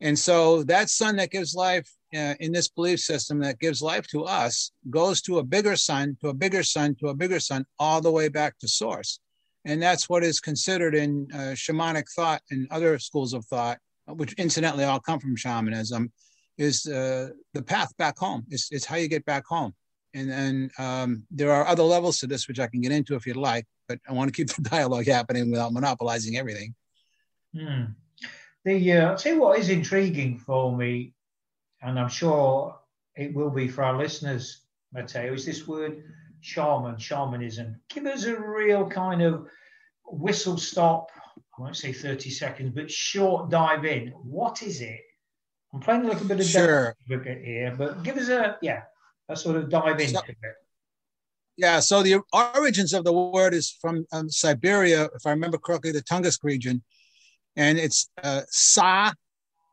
And 0.00 0.18
so 0.18 0.64
that 0.64 0.90
sun 0.90 1.16
that 1.16 1.30
gives 1.30 1.54
life 1.54 1.90
uh, 2.14 2.34
in 2.40 2.52
this 2.52 2.68
belief 2.68 3.00
system 3.00 3.38
that 3.40 3.58
gives 3.58 3.82
life 3.82 4.06
to 4.08 4.24
us 4.24 4.72
goes 4.88 5.22
to 5.22 5.38
a 5.38 5.44
bigger 5.44 5.76
sun, 5.76 6.16
to 6.20 6.28
a 6.28 6.34
bigger 6.34 6.62
sun, 6.62 6.94
to 6.96 7.08
a 7.08 7.14
bigger 7.14 7.40
sun, 7.40 7.64
all 7.78 8.00
the 8.00 8.10
way 8.10 8.28
back 8.28 8.58
to 8.58 8.68
source. 8.68 9.20
And 9.64 9.82
that's 9.82 10.08
what 10.08 10.24
is 10.24 10.40
considered 10.40 10.94
in 10.94 11.28
uh, 11.32 11.54
shamanic 11.54 12.04
thought 12.14 12.42
and 12.50 12.66
other 12.70 12.98
schools 12.98 13.34
of 13.34 13.44
thought, 13.44 13.78
which 14.06 14.32
incidentally 14.34 14.84
all 14.84 15.00
come 15.00 15.20
from 15.20 15.36
shamanism, 15.36 16.10
is 16.58 16.86
uh, 16.86 17.30
the 17.54 17.62
path 17.62 17.96
back 17.96 18.18
home. 18.18 18.44
It's, 18.50 18.70
it's 18.72 18.84
how 18.84 18.96
you 18.96 19.08
get 19.08 19.24
back 19.24 19.46
home. 19.46 19.74
And 20.14 20.30
then 20.30 20.70
um, 20.78 21.24
there 21.30 21.52
are 21.52 21.66
other 21.66 21.82
levels 21.82 22.18
to 22.18 22.26
this, 22.26 22.48
which 22.48 22.58
I 22.58 22.66
can 22.66 22.80
get 22.80 22.92
into 22.92 23.14
if 23.14 23.26
you'd 23.26 23.36
like, 23.36 23.66
but 23.88 23.98
I 24.08 24.12
want 24.12 24.28
to 24.28 24.36
keep 24.36 24.48
the 24.54 24.68
dialogue 24.68 25.06
happening 25.06 25.50
without 25.50 25.72
monopolizing 25.72 26.36
everything. 26.36 26.74
Hmm. 27.56 27.84
The 28.64 28.92
uh, 28.92 29.16
tell 29.16 29.38
what 29.38 29.58
is 29.58 29.70
intriguing 29.70 30.38
for 30.38 30.76
me, 30.76 31.14
and 31.82 31.98
I'm 31.98 32.08
sure 32.08 32.78
it 33.16 33.34
will 33.34 33.50
be 33.50 33.68
for 33.68 33.84
our 33.84 33.96
listeners, 33.96 34.62
Matteo, 34.92 35.32
is 35.34 35.46
this 35.46 35.66
word 35.66 36.02
shaman, 36.40 36.98
shamanism. 36.98 37.80
Give 37.88 38.06
us 38.06 38.24
a 38.24 38.38
real 38.38 38.88
kind 38.88 39.22
of 39.22 39.46
whistle 40.06 40.58
stop, 40.58 41.10
I 41.36 41.62
won't 41.62 41.76
say 41.76 41.92
30 41.92 42.30
seconds, 42.30 42.72
but 42.74 42.90
short 42.90 43.50
dive 43.50 43.84
in. 43.84 44.08
What 44.08 44.62
is 44.62 44.80
it? 44.80 45.00
I'm 45.72 45.80
playing 45.80 46.04
a 46.04 46.08
little 46.08 46.26
bit 46.26 46.40
of 46.40 46.46
sure. 46.46 46.96
here, 47.06 47.74
but 47.76 48.02
give 48.02 48.16
us 48.16 48.28
a, 48.28 48.58
yeah, 48.60 48.82
a 49.28 49.36
sort 49.36 49.56
of 49.56 49.68
dive 49.68 50.00
into 50.00 50.14
so, 50.14 50.20
it. 50.26 50.36
Yeah, 51.56 51.80
so 51.80 52.02
the 52.02 52.20
origins 52.32 52.92
of 52.92 53.04
the 53.04 53.12
word 53.12 53.54
is 53.54 53.70
from 53.70 54.06
um, 54.12 54.30
Siberia, 54.30 55.04
if 55.14 55.26
I 55.26 55.30
remember 55.30 55.58
correctly, 55.58 55.92
the 55.92 56.02
Tungusk 56.02 56.42
region 56.42 56.82
and 57.56 57.78
it's 57.78 58.08
uh, 58.22 58.42
sa 58.48 59.12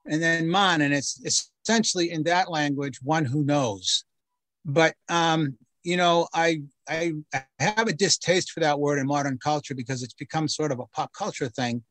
and 0.06 0.22
then 0.22 0.50
man, 0.50 0.82
and 0.82 0.94
it's, 0.94 1.20
it's 1.24 1.52
essentially 1.68 2.12
in 2.12 2.24
that 2.24 2.50
language 2.50 3.00
one 3.04 3.26
who 3.26 3.44
knows. 3.44 4.06
But 4.66 4.96
um, 5.10 5.58
you 5.84 5.98
know, 5.98 6.28
I 6.34 6.62
I 6.88 7.14
have 7.60 7.88
a 7.88 7.94
distaste 7.94 8.52
for 8.52 8.62
that 8.62 8.80
word 8.80 9.00
in 9.00 9.08
modern 9.08 9.38
culture 9.38 9.76
because 9.76 10.04
it's 10.04 10.14
become 10.14 10.48
sort 10.48 10.72
of 10.72 10.80
a 10.80 10.86
pop 10.88 11.12
culture 11.14 11.50
thing, 11.50 11.84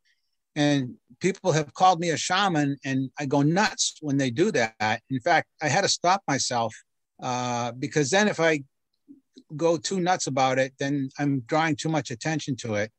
and 0.55 0.95
people 1.21 1.53
have 1.53 1.73
called 1.75 2.01
me 2.01 2.11
a 2.11 2.17
shaman, 2.17 2.77
and 2.85 3.11
I 3.19 3.27
go 3.27 3.43
nuts 3.43 3.97
when 4.01 4.17
they 4.17 4.31
do 4.31 4.51
that. 4.53 5.01
In 5.11 5.21
fact, 5.21 5.49
I 5.63 5.69
had 5.69 5.83
to 5.83 5.89
stop 5.89 6.23
myself 6.29 6.75
uh, 7.23 7.73
because 7.73 8.11
then 8.11 8.29
if 8.29 8.41
I 8.41 8.63
go 9.57 9.77
too 9.77 10.01
nuts 10.01 10.27
about 10.27 10.59
it, 10.59 10.73
then 10.79 11.09
I'm 11.19 11.41
drawing 11.41 11.77
too 11.77 11.89
much 11.89 12.11
attention 12.11 12.57
to 12.57 12.75
it. 12.75 12.91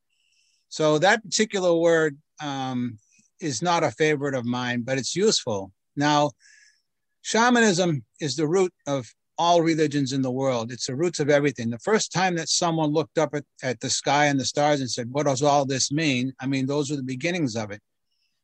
So 0.69 0.97
that 0.99 1.23
particular 1.23 1.73
word 1.75 2.17
um, 2.41 2.97
is 3.39 3.61
not 3.61 3.83
a 3.83 3.91
favorite 3.91 4.35
of 4.35 4.45
mine, 4.45 4.81
but 4.81 4.97
it's 4.97 5.15
useful. 5.15 5.71
Now, 5.95 6.31
shamanism 7.27 8.01
is 8.21 8.37
the 8.37 8.47
root 8.47 8.73
of 8.87 9.05
all 9.37 9.61
religions 9.61 10.13
in 10.13 10.21
the 10.21 10.31
world. 10.31 10.71
It's 10.71 10.87
the 10.87 10.95
roots 10.95 11.19
of 11.19 11.29
everything. 11.29 11.69
The 11.69 11.77
first 11.79 12.13
time 12.13 12.35
that 12.37 12.47
someone 12.47 12.93
looked 12.93 13.17
up 13.17 13.35
at, 13.35 13.43
at 13.61 13.81
the 13.81 13.89
sky 13.89 14.27
and 14.27 14.39
the 14.39 14.45
stars 14.45 14.79
and 14.79 14.89
said, 14.89 15.11
What 15.11 15.25
does 15.25 15.43
all 15.43 15.65
this 15.65 15.91
mean? 15.91 16.31
I 16.39 16.47
mean, 16.47 16.65
those 16.65 16.89
were 16.89 16.95
the 16.95 17.03
beginnings 17.03 17.57
of 17.57 17.69
it. 17.69 17.81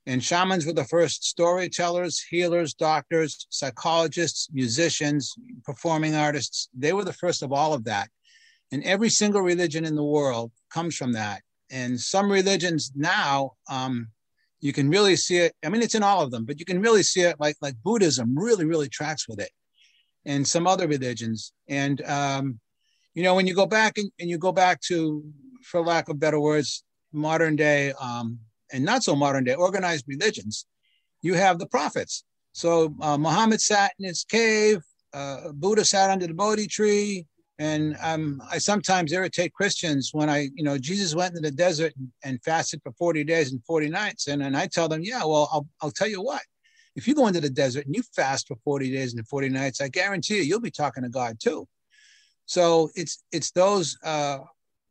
And 0.05 0.21
shamans 0.21 0.65
were 0.65 0.73
the 0.73 0.83
first 0.83 1.23
storytellers, 1.23 2.19
healers, 2.19 2.73
doctors, 2.73 3.47
psychologists, 3.49 4.49
musicians, 4.51 5.33
performing 5.63 6.15
artists. 6.15 6.67
They 6.77 6.91
were 6.91 7.05
the 7.05 7.13
first 7.13 7.41
of 7.41 7.53
all 7.53 7.73
of 7.73 7.85
that. 7.85 8.09
And 8.73 8.83
every 8.83 9.09
single 9.09 9.41
religion 9.41 9.85
in 9.85 9.95
the 9.95 10.03
world 10.03 10.51
comes 10.69 10.97
from 10.97 11.13
that 11.13 11.41
and 11.73 11.99
some 11.99 12.31
religions 12.31 12.91
now 12.95 13.53
um, 13.69 14.07
you 14.63 14.71
can 14.71 14.89
really 14.89 15.17
see 15.17 15.39
it. 15.39 15.53
I 15.63 15.67
mean 15.67 15.81
it's 15.81 15.93
in 15.93 16.03
all 16.03 16.21
of 16.21 16.31
them 16.31 16.45
but 16.45 16.57
you 16.57 16.65
can 16.65 16.81
really 16.81 17.03
see 17.03 17.21
it 17.21 17.35
like 17.37 17.57
like 17.61 17.75
buddhism 17.83 18.33
really 18.33 18.65
really 18.65 18.87
tracks 18.87 19.27
with 19.27 19.39
it 19.41 19.51
and 20.25 20.47
some 20.47 20.65
other 20.67 20.87
religions. 20.87 21.51
And 21.67 22.01
um, 22.03 22.59
you 23.13 23.23
know 23.23 23.35
when 23.35 23.45
you 23.45 23.53
go 23.53 23.65
back 23.65 23.97
and, 23.97 24.09
and, 24.19 24.29
you 24.29 24.37
go 24.37 24.53
back 24.53 24.79
to 24.89 25.21
for 25.63 25.81
lack 25.81 26.07
of 26.07 26.17
better 26.17 26.39
words 26.39 26.85
modern 27.11 27.57
day 27.57 27.91
um, 27.99 28.39
and 28.71 28.85
not 28.85 29.03
so 29.03 29.15
modern 29.17 29.43
day 29.43 29.53
organized 29.53 30.05
religions 30.07 30.65
you 31.21 31.33
have 31.33 31.59
the 31.59 31.67
prophets. 31.67 32.23
So 32.53 32.95
uh, 33.01 33.17
muhammad 33.17 33.59
sat 33.59 33.91
in 33.99 34.05
his 34.05 34.23
cave 34.23 34.81
uh, 35.13 35.51
buddha 35.51 35.83
sat 35.83 36.09
under 36.09 36.27
the 36.27 36.33
bodhi 36.33 36.67
tree 36.67 37.25
and 37.59 37.95
um, 38.01 38.41
I 38.49 38.57
sometimes 38.57 39.13
irritate 39.13 39.53
Christians 39.53 40.09
when 40.11 40.29
I, 40.29 40.49
you 40.55 40.63
know, 40.63 40.77
Jesus 40.77 41.13
went 41.13 41.35
into 41.35 41.49
the 41.49 41.55
desert 41.55 41.93
and, 42.23 42.43
fasted 42.43 42.81
for 42.83 42.91
40 42.93 43.23
days 43.23 43.51
and 43.51 43.63
40 43.65 43.89
nights. 43.89 44.27
And, 44.27 44.41
and 44.41 44.57
I 44.57 44.67
tell 44.67 44.87
them, 44.87 45.01
yeah, 45.03 45.23
well, 45.23 45.49
I'll, 45.51 45.67
I'll 45.81 45.91
tell 45.91 46.07
you 46.07 46.21
what, 46.21 46.41
if 46.95 47.07
you 47.07 47.13
go 47.13 47.27
into 47.27 47.41
the 47.41 47.49
desert 47.49 47.85
and 47.85 47.95
you 47.95 48.03
fast 48.15 48.47
for 48.47 48.57
40 48.63 48.91
days 48.91 49.13
and 49.13 49.27
40 49.27 49.49
nights, 49.49 49.81
I 49.81 49.87
guarantee 49.87 50.37
you, 50.37 50.43
you'll 50.43 50.61
be 50.61 50.71
talking 50.71 51.03
to 51.03 51.09
God 51.09 51.39
too. 51.39 51.67
So 52.45 52.89
it's, 52.95 53.23
it's 53.31 53.51
those 53.51 53.97
uh, 54.03 54.39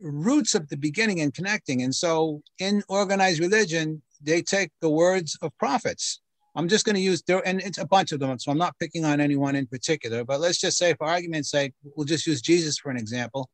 roots 0.00 0.54
of 0.54 0.68
the 0.68 0.76
beginning 0.76 1.20
and 1.20 1.34
connecting. 1.34 1.82
And 1.82 1.94
so 1.94 2.42
in 2.58 2.82
organized 2.88 3.40
religion, 3.40 4.02
they 4.22 4.40
take 4.40 4.70
the 4.80 4.88
words 4.88 5.36
of 5.42 5.56
prophets 5.58 6.21
I'm 6.54 6.68
just 6.68 6.84
going 6.84 6.96
to 6.96 7.00
use 7.00 7.22
there, 7.22 7.46
and 7.46 7.60
it's 7.60 7.78
a 7.78 7.86
bunch 7.86 8.12
of 8.12 8.20
them. 8.20 8.38
So 8.38 8.50
I'm 8.50 8.58
not 8.58 8.78
picking 8.78 9.04
on 9.04 9.20
anyone 9.20 9.56
in 9.56 9.66
particular, 9.66 10.24
but 10.24 10.40
let's 10.40 10.60
just 10.60 10.76
say, 10.76 10.94
for 10.94 11.06
argument's 11.06 11.50
sake, 11.50 11.72
we'll 11.96 12.06
just 12.06 12.26
use 12.26 12.42
Jesus 12.42 12.78
for 12.78 12.90
an 12.90 12.98
example. 12.98 13.48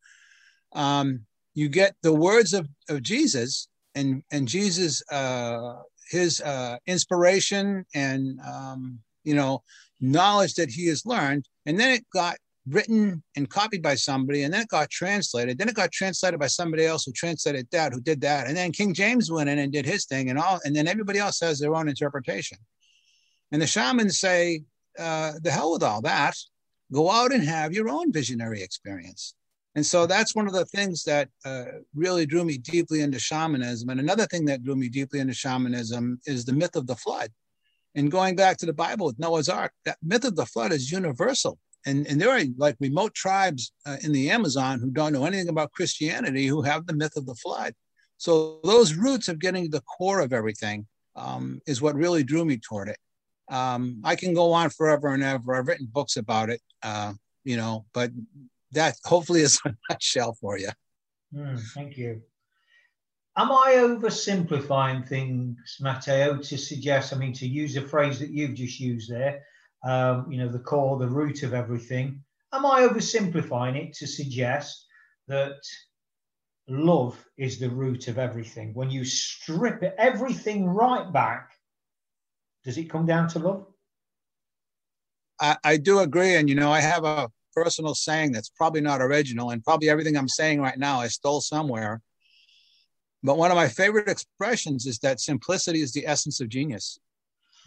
Um, 0.72 1.26
you 1.54 1.68
get 1.68 1.94
the 2.02 2.12
words 2.12 2.54
of, 2.54 2.68
of 2.88 3.02
Jesus 3.02 3.68
and 3.94 4.22
and 4.32 4.46
Jesus, 4.48 5.02
uh, 5.10 5.76
his 6.10 6.40
uh, 6.40 6.76
inspiration 6.86 7.84
and 7.94 8.40
um, 8.40 8.98
you 9.24 9.34
know 9.34 9.62
knowledge 10.00 10.54
that 10.54 10.70
he 10.70 10.86
has 10.86 11.06
learned, 11.06 11.48
and 11.66 11.78
then 11.78 11.90
it 11.92 12.04
got 12.12 12.36
written 12.68 13.22
and 13.36 13.48
copied 13.48 13.82
by 13.82 13.94
somebody, 13.94 14.42
and 14.42 14.52
then 14.52 14.62
it 14.62 14.68
got 14.68 14.90
translated. 14.90 15.56
Then 15.56 15.68
it 15.68 15.74
got 15.74 15.92
translated 15.92 16.38
by 16.38 16.48
somebody 16.48 16.84
else 16.84 17.04
who 17.04 17.12
translated 17.12 17.66
that, 17.72 17.92
who 17.92 18.00
did 18.00 18.20
that, 18.22 18.48
and 18.48 18.56
then 18.56 18.72
King 18.72 18.92
James 18.92 19.30
went 19.30 19.48
in 19.48 19.58
and 19.58 19.72
did 19.72 19.86
his 19.86 20.04
thing, 20.04 20.30
and 20.30 20.38
all, 20.38 20.60
and 20.64 20.74
then 20.74 20.88
everybody 20.88 21.20
else 21.20 21.40
has 21.40 21.60
their 21.60 21.74
own 21.74 21.88
interpretation. 21.88 22.58
And 23.52 23.62
the 23.62 23.66
shamans 23.66 24.18
say, 24.18 24.62
uh, 24.98 25.32
the 25.42 25.50
hell 25.50 25.72
with 25.72 25.82
all 25.82 26.02
that. 26.02 26.34
Go 26.92 27.10
out 27.10 27.32
and 27.32 27.44
have 27.44 27.72
your 27.72 27.88
own 27.88 28.12
visionary 28.12 28.62
experience. 28.62 29.34
And 29.74 29.84
so 29.84 30.06
that's 30.06 30.34
one 30.34 30.46
of 30.46 30.54
the 30.54 30.64
things 30.64 31.04
that 31.04 31.28
uh, 31.44 31.66
really 31.94 32.26
drew 32.26 32.44
me 32.44 32.58
deeply 32.58 33.00
into 33.00 33.18
shamanism. 33.18 33.88
And 33.90 34.00
another 34.00 34.26
thing 34.26 34.46
that 34.46 34.64
drew 34.64 34.74
me 34.74 34.88
deeply 34.88 35.20
into 35.20 35.34
shamanism 35.34 36.20
is 36.26 36.44
the 36.44 36.52
myth 36.52 36.74
of 36.74 36.86
the 36.86 36.96
flood. 36.96 37.30
And 37.94 38.10
going 38.10 38.34
back 38.36 38.56
to 38.58 38.66
the 38.66 38.72
Bible 38.72 39.06
with 39.06 39.18
Noah's 39.18 39.48
Ark, 39.48 39.72
that 39.84 39.98
myth 40.02 40.24
of 40.24 40.36
the 40.36 40.46
flood 40.46 40.72
is 40.72 40.90
universal. 40.90 41.58
And, 41.86 42.06
and 42.06 42.20
there 42.20 42.30
are 42.30 42.42
like 42.56 42.76
remote 42.80 43.14
tribes 43.14 43.72
uh, 43.86 43.96
in 44.02 44.12
the 44.12 44.30
Amazon 44.30 44.80
who 44.80 44.90
don't 44.90 45.12
know 45.12 45.24
anything 45.24 45.48
about 45.48 45.72
Christianity 45.72 46.46
who 46.46 46.62
have 46.62 46.86
the 46.86 46.94
myth 46.94 47.16
of 47.16 47.26
the 47.26 47.34
flood. 47.36 47.74
So 48.16 48.60
those 48.64 48.94
roots 48.94 49.28
of 49.28 49.38
getting 49.38 49.64
to 49.64 49.70
the 49.70 49.82
core 49.82 50.20
of 50.20 50.32
everything 50.32 50.86
um, 51.14 51.60
is 51.66 51.80
what 51.80 51.94
really 51.94 52.24
drew 52.24 52.44
me 52.44 52.58
toward 52.58 52.88
it. 52.88 52.98
Um, 53.50 54.00
I 54.04 54.16
can 54.16 54.34
go 54.34 54.52
on 54.52 54.70
forever 54.70 55.08
and 55.08 55.22
ever. 55.22 55.54
I've 55.54 55.66
written 55.66 55.88
books 55.90 56.16
about 56.16 56.50
it, 56.50 56.60
uh, 56.82 57.14
you 57.44 57.56
know, 57.56 57.86
but 57.92 58.10
that 58.72 58.96
hopefully 59.04 59.40
is 59.40 59.60
a 59.64 59.74
nutshell 59.88 60.34
for 60.40 60.58
you. 60.58 60.70
Mm, 61.34 61.60
thank 61.74 61.96
you. 61.96 62.22
Am 63.36 63.52
I 63.52 63.74
oversimplifying 63.76 65.06
things, 65.06 65.76
Matteo, 65.80 66.38
to 66.38 66.58
suggest, 66.58 67.12
I 67.12 67.16
mean, 67.16 67.32
to 67.34 67.46
use 67.46 67.76
a 67.76 67.82
phrase 67.82 68.18
that 68.18 68.30
you've 68.30 68.54
just 68.54 68.80
used 68.80 69.10
there, 69.10 69.44
um, 69.84 70.26
you 70.30 70.38
know, 70.38 70.48
the 70.48 70.58
core, 70.58 70.98
the 70.98 71.08
root 71.08 71.44
of 71.44 71.54
everything? 71.54 72.20
Am 72.52 72.66
I 72.66 72.80
oversimplifying 72.80 73.76
it 73.76 73.92
to 73.94 74.06
suggest 74.08 74.86
that 75.28 75.60
love 76.66 77.16
is 77.36 77.60
the 77.60 77.70
root 77.70 78.08
of 78.08 78.18
everything? 78.18 78.74
When 78.74 78.90
you 78.90 79.04
strip 79.04 79.84
it, 79.84 79.94
everything 79.98 80.66
right 80.66 81.12
back, 81.12 81.52
does 82.64 82.78
it 82.78 82.90
come 82.90 83.06
down 83.06 83.28
to 83.28 83.38
love? 83.38 83.66
I, 85.40 85.56
I 85.64 85.76
do 85.76 86.00
agree. 86.00 86.36
And, 86.36 86.48
you 86.48 86.54
know, 86.54 86.72
I 86.72 86.80
have 86.80 87.04
a 87.04 87.30
personal 87.54 87.94
saying 87.94 88.32
that's 88.32 88.48
probably 88.50 88.80
not 88.80 89.00
original, 89.00 89.50
and 89.50 89.62
probably 89.64 89.88
everything 89.88 90.16
I'm 90.16 90.28
saying 90.28 90.60
right 90.60 90.78
now 90.78 91.00
I 91.00 91.08
stole 91.08 91.40
somewhere 91.40 92.02
but 93.22 93.36
one 93.36 93.50
of 93.50 93.56
my 93.56 93.68
favorite 93.68 94.08
expressions 94.08 94.86
is 94.86 94.98
that 95.00 95.20
simplicity 95.20 95.80
is 95.80 95.92
the 95.92 96.06
essence 96.06 96.40
of 96.40 96.48
genius. 96.48 96.98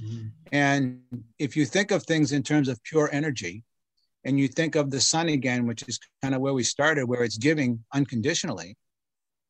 Mm-hmm. 0.01 0.27
And 0.51 1.01
if 1.39 1.57
you 1.57 1.65
think 1.65 1.91
of 1.91 2.03
things 2.03 2.31
in 2.31 2.43
terms 2.43 2.67
of 2.67 2.81
pure 2.83 3.09
energy, 3.11 3.63
and 4.23 4.39
you 4.39 4.47
think 4.47 4.75
of 4.75 4.91
the 4.91 5.01
sun 5.01 5.29
again, 5.29 5.65
which 5.65 5.83
is 5.87 5.99
kind 6.21 6.35
of 6.35 6.41
where 6.41 6.53
we 6.53 6.63
started, 6.63 7.05
where 7.05 7.23
it's 7.23 7.37
giving 7.37 7.83
unconditionally, 7.93 8.77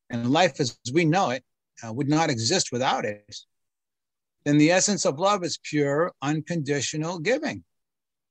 and 0.09 0.31
life 0.31 0.59
as 0.59 0.79
we 0.93 1.05
know 1.05 1.29
it 1.29 1.43
uh, 1.85 1.91
would 1.91 2.09
not 2.09 2.29
exist 2.29 2.71
without 2.71 3.05
it, 3.05 3.35
then 4.43 4.57
the 4.57 4.71
essence 4.71 5.05
of 5.05 5.19
love 5.19 5.43
is 5.43 5.59
pure, 5.63 6.11
unconditional 6.21 7.19
giving. 7.19 7.63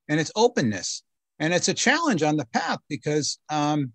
And 0.09 0.19
it's 0.19 0.33
openness. 0.35 1.03
And 1.39 1.55
it's 1.55 1.69
a 1.69 1.75
challenge 1.75 2.23
on 2.23 2.37
the 2.37 2.47
path 2.47 2.79
because 2.89 3.39
um, 3.49 3.93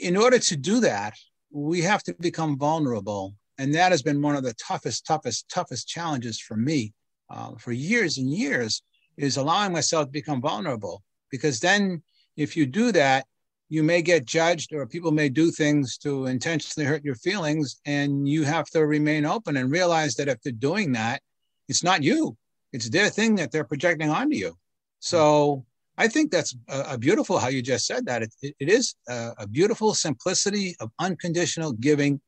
in 0.00 0.16
order 0.16 0.38
to 0.38 0.56
do 0.56 0.80
that, 0.80 1.14
we 1.50 1.80
have 1.82 2.02
to 2.04 2.14
become 2.14 2.58
vulnerable. 2.58 3.34
And 3.58 3.74
that 3.74 3.92
has 3.92 4.02
been 4.02 4.20
one 4.20 4.36
of 4.36 4.42
the 4.42 4.54
toughest, 4.54 5.06
toughest, 5.06 5.48
toughest 5.48 5.88
challenges 5.88 6.40
for 6.40 6.56
me 6.56 6.92
uh, 7.30 7.52
for 7.58 7.72
years 7.72 8.18
and 8.18 8.30
years 8.30 8.82
is 9.16 9.36
allowing 9.36 9.72
myself 9.72 10.06
to 10.06 10.12
become 10.12 10.40
vulnerable. 10.40 11.02
Because 11.30 11.60
then, 11.60 12.02
if 12.36 12.56
you 12.56 12.66
do 12.66 12.92
that, 12.92 13.26
you 13.72 13.82
may 13.82 14.02
get 14.02 14.26
judged 14.26 14.74
or 14.74 14.86
people 14.86 15.12
may 15.12 15.30
do 15.30 15.50
things 15.50 15.96
to 15.96 16.26
intentionally 16.26 16.86
hurt 16.86 17.02
your 17.02 17.14
feelings. 17.14 17.80
And 17.86 18.28
you 18.28 18.42
have 18.42 18.66
to 18.72 18.86
remain 18.86 19.24
open 19.24 19.56
and 19.56 19.70
realize 19.70 20.14
that 20.16 20.28
if 20.28 20.42
they're 20.42 20.52
doing 20.52 20.92
that, 20.92 21.22
it's 21.70 21.82
not 21.82 22.02
you, 22.02 22.36
it's 22.74 22.90
their 22.90 23.08
thing 23.08 23.34
that 23.36 23.50
they're 23.50 23.64
projecting 23.64 24.10
onto 24.10 24.36
you. 24.36 24.54
So, 25.00 25.64
I 25.96 26.06
think 26.08 26.30
that's 26.30 26.54
a, 26.68 26.80
a 26.94 26.98
beautiful 26.98 27.38
how 27.38 27.48
you 27.48 27.62
just 27.62 27.86
said 27.86 28.04
that. 28.06 28.22
it, 28.22 28.34
it, 28.42 28.54
it 28.60 28.68
is 28.68 28.94
a, 29.08 29.32
a 29.38 29.46
beautiful 29.46 29.94
simplicity 29.94 30.76
of 30.78 30.90
unconditional 30.98 31.72
giving, 31.72 32.20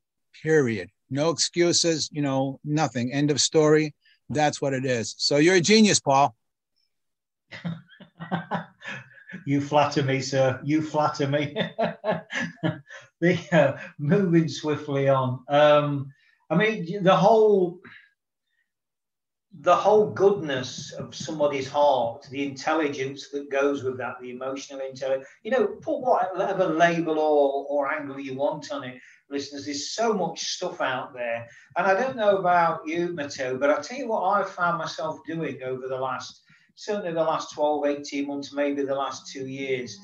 period. 0.42 0.88
No 1.10 1.28
excuses, 1.28 2.08
you 2.10 2.22
know, 2.22 2.58
nothing. 2.64 3.12
End 3.12 3.30
of 3.30 3.38
story. 3.38 3.94
That's 4.30 4.62
what 4.62 4.72
it 4.72 4.86
is. 4.86 5.14
So 5.18 5.36
you're 5.36 5.56
a 5.56 5.60
genius, 5.60 6.00
Paul. 6.00 6.34
you 9.46 9.60
flatter 9.60 10.02
me, 10.02 10.20
sir. 10.20 10.60
You 10.64 10.82
flatter 10.82 11.28
me. 11.28 11.54
the, 13.20 13.38
uh, 13.52 13.78
moving 13.98 14.48
swiftly 14.48 15.08
on. 15.08 15.44
Um, 15.48 16.12
I 16.50 16.56
mean, 16.56 17.02
the 17.02 17.16
whole 17.16 17.80
the 19.60 19.74
whole 19.74 20.10
goodness 20.10 20.92
of 20.92 21.14
somebody's 21.14 21.68
heart, 21.68 22.26
the 22.30 22.44
intelligence 22.44 23.28
that 23.28 23.50
goes 23.50 23.84
with 23.84 23.96
that, 23.98 24.16
the 24.20 24.30
emotional 24.30 24.80
intelligence, 24.80 25.28
you 25.44 25.50
know, 25.52 25.66
put 25.80 26.00
whatever 26.00 26.66
label 26.66 27.20
or, 27.20 27.64
or 27.68 27.92
angle 27.92 28.18
you 28.18 28.34
want 28.34 28.72
on 28.72 28.82
it, 28.82 29.00
listeners. 29.30 29.64
There's 29.64 29.90
so 29.92 30.12
much 30.12 30.42
stuff 30.42 30.80
out 30.80 31.14
there. 31.14 31.46
And 31.76 31.86
I 31.86 31.94
don't 31.94 32.16
know 32.16 32.38
about 32.38 32.80
you, 32.84 33.14
Matteo, 33.14 33.56
but 33.56 33.70
I'll 33.70 33.82
tell 33.82 33.98
you 33.98 34.08
what 34.08 34.22
I've 34.22 34.50
found 34.50 34.78
myself 34.78 35.20
doing 35.24 35.62
over 35.62 35.86
the 35.86 35.98
last, 35.98 36.42
certainly 36.74 37.12
the 37.12 37.22
last 37.22 37.54
12, 37.54 37.86
18 37.86 38.26
months, 38.26 38.52
maybe 38.52 38.82
the 38.82 38.94
last 38.94 39.30
two 39.32 39.46
years, 39.46 39.98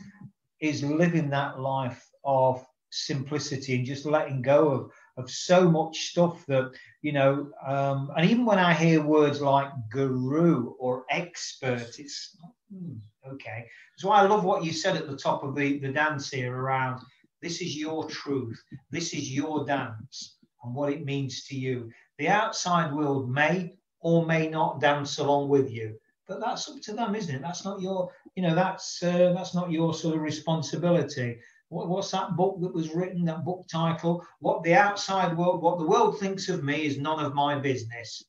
is 0.60 0.82
living 0.82 1.30
that 1.30 1.60
life 1.60 2.06
of 2.24 2.64
simplicity 2.92 3.76
and 3.76 3.86
just 3.86 4.04
letting 4.04 4.42
go 4.42 4.68
of 4.68 4.90
of 5.16 5.30
so 5.30 5.70
much 5.70 6.08
stuff 6.08 6.44
that 6.46 6.72
you 7.02 7.12
know 7.12 7.48
um, 7.64 8.10
and 8.16 8.28
even 8.28 8.44
when 8.44 8.58
i 8.58 8.74
hear 8.74 9.00
words 9.00 9.40
like 9.40 9.70
guru 9.92 10.70
or 10.78 11.04
expert 11.08 11.98
it's 11.98 12.36
hmm, 12.72 12.94
okay. 13.30 13.66
So 13.98 14.10
i 14.10 14.22
love 14.22 14.44
what 14.44 14.64
you 14.64 14.72
said 14.72 14.96
at 14.96 15.06
the 15.06 15.16
top 15.16 15.44
of 15.44 15.54
the, 15.54 15.78
the 15.78 15.92
dance 15.92 16.30
here 16.30 16.52
around 16.52 17.00
this 17.42 17.62
is 17.62 17.76
your 17.76 18.06
truth. 18.08 18.62
This 18.90 19.14
is 19.14 19.32
your 19.32 19.64
dance 19.64 20.36
and 20.62 20.74
what 20.74 20.92
it 20.92 21.04
means 21.04 21.44
to 21.46 21.56
you. 21.56 21.90
The 22.18 22.28
outside 22.28 22.92
world 22.92 23.30
may 23.30 23.76
or 24.00 24.26
may 24.26 24.48
not 24.48 24.80
dance 24.80 25.18
along 25.18 25.48
with 25.48 25.70
you 25.70 25.98
but 26.30 26.40
that's 26.40 26.68
up 26.68 26.80
to 26.80 26.92
them 26.92 27.14
isn't 27.14 27.34
it 27.34 27.42
that's 27.42 27.64
not 27.64 27.80
your 27.80 28.10
you 28.36 28.42
know 28.42 28.54
that's 28.54 29.02
uh, 29.02 29.32
that's 29.36 29.54
not 29.54 29.70
your 29.70 29.92
sort 29.92 30.14
of 30.14 30.22
responsibility 30.22 31.36
what, 31.70 31.88
what's 31.88 32.10
that 32.10 32.36
book 32.36 32.60
that 32.60 32.74
was 32.74 32.94
written, 32.94 33.24
that 33.24 33.44
book 33.44 33.64
title? 33.70 34.26
What 34.40 34.62
the 34.62 34.74
outside 34.74 35.36
world, 35.36 35.62
what 35.62 35.78
the 35.78 35.86
world 35.86 36.18
thinks 36.18 36.48
of 36.48 36.62
me 36.62 36.84
is 36.84 36.98
none 36.98 37.24
of 37.24 37.34
my 37.34 37.58
business. 37.58 38.24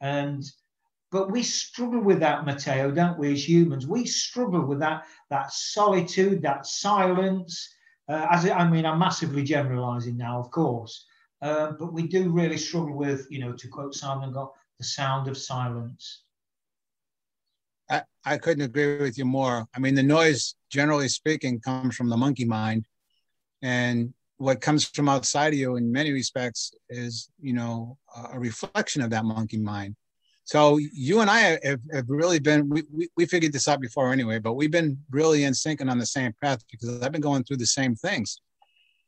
And 0.00 0.44
but 1.10 1.30
we 1.30 1.42
struggle 1.42 2.00
with 2.00 2.20
that, 2.20 2.44
Matteo, 2.44 2.90
don't 2.90 3.18
we, 3.18 3.32
as 3.32 3.48
humans? 3.48 3.86
We 3.86 4.04
struggle 4.04 4.66
with 4.66 4.80
that, 4.80 5.04
that 5.30 5.52
solitude, 5.52 6.42
that 6.42 6.66
silence. 6.66 7.72
Uh, 8.08 8.26
as 8.30 8.50
I 8.50 8.68
mean, 8.68 8.84
I'm 8.84 8.98
massively 8.98 9.44
generalizing 9.44 10.16
now, 10.16 10.40
of 10.40 10.50
course, 10.50 11.06
uh, 11.40 11.72
but 11.78 11.92
we 11.92 12.08
do 12.08 12.30
really 12.30 12.58
struggle 12.58 12.96
with, 12.96 13.26
you 13.30 13.38
know, 13.38 13.52
to 13.52 13.68
quote 13.68 13.94
Simon 13.94 14.32
Gott, 14.32 14.52
the 14.78 14.84
sound 14.84 15.28
of 15.28 15.38
silence. 15.38 16.24
I, 17.90 18.02
I 18.24 18.38
couldn't 18.38 18.64
agree 18.64 18.98
with 18.98 19.18
you 19.18 19.24
more. 19.24 19.66
I 19.74 19.78
mean, 19.78 19.94
the 19.94 20.02
noise, 20.02 20.54
generally 20.70 21.08
speaking, 21.08 21.60
comes 21.60 21.96
from 21.96 22.08
the 22.08 22.16
monkey 22.16 22.44
mind. 22.44 22.86
And 23.62 24.14
what 24.38 24.60
comes 24.60 24.84
from 24.84 25.08
outside 25.08 25.52
of 25.52 25.58
you 25.58 25.76
in 25.76 25.92
many 25.92 26.12
respects 26.12 26.72
is, 26.88 27.28
you 27.40 27.52
know, 27.52 27.98
a 28.32 28.38
reflection 28.38 29.02
of 29.02 29.10
that 29.10 29.24
monkey 29.24 29.58
mind. 29.58 29.96
So 30.44 30.76
you 30.78 31.20
and 31.20 31.30
I 31.30 31.58
have, 31.64 31.80
have 31.92 32.04
really 32.08 32.38
been, 32.38 32.68
we, 32.68 32.82
we, 32.92 33.08
we 33.16 33.24
figured 33.26 33.52
this 33.52 33.66
out 33.66 33.80
before 33.80 34.12
anyway, 34.12 34.38
but 34.38 34.54
we've 34.54 34.70
been 34.70 34.98
really 35.10 35.44
in 35.44 35.54
sync 35.54 35.80
and 35.80 35.88
on 35.88 35.98
the 35.98 36.04
same 36.04 36.34
path 36.42 36.62
because 36.70 37.00
I've 37.02 37.12
been 37.12 37.22
going 37.22 37.44
through 37.44 37.56
the 37.58 37.66
same 37.66 37.94
things. 37.94 38.40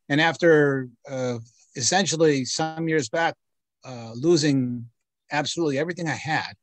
And 0.09 0.21
after 0.21 0.89
uh, 1.11 1.39
essentially 1.75 2.47
some 2.47 2.89
years 2.89 3.11
back, 3.11 3.35
uh, 3.85 4.13
losing 4.15 4.87
absolutely 5.31 5.79
everything 5.79 6.09
I 6.09 6.15
had, 6.15 6.55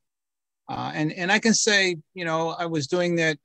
uh, 0.69 0.91
and 0.93 1.12
and 1.13 1.32
I 1.32 1.39
can 1.39 1.54
say, 1.54 1.97
you 2.13 2.26
know, 2.26 2.49
I 2.49 2.65
was 2.65 2.88
doing 2.88 3.15
that 3.17 3.38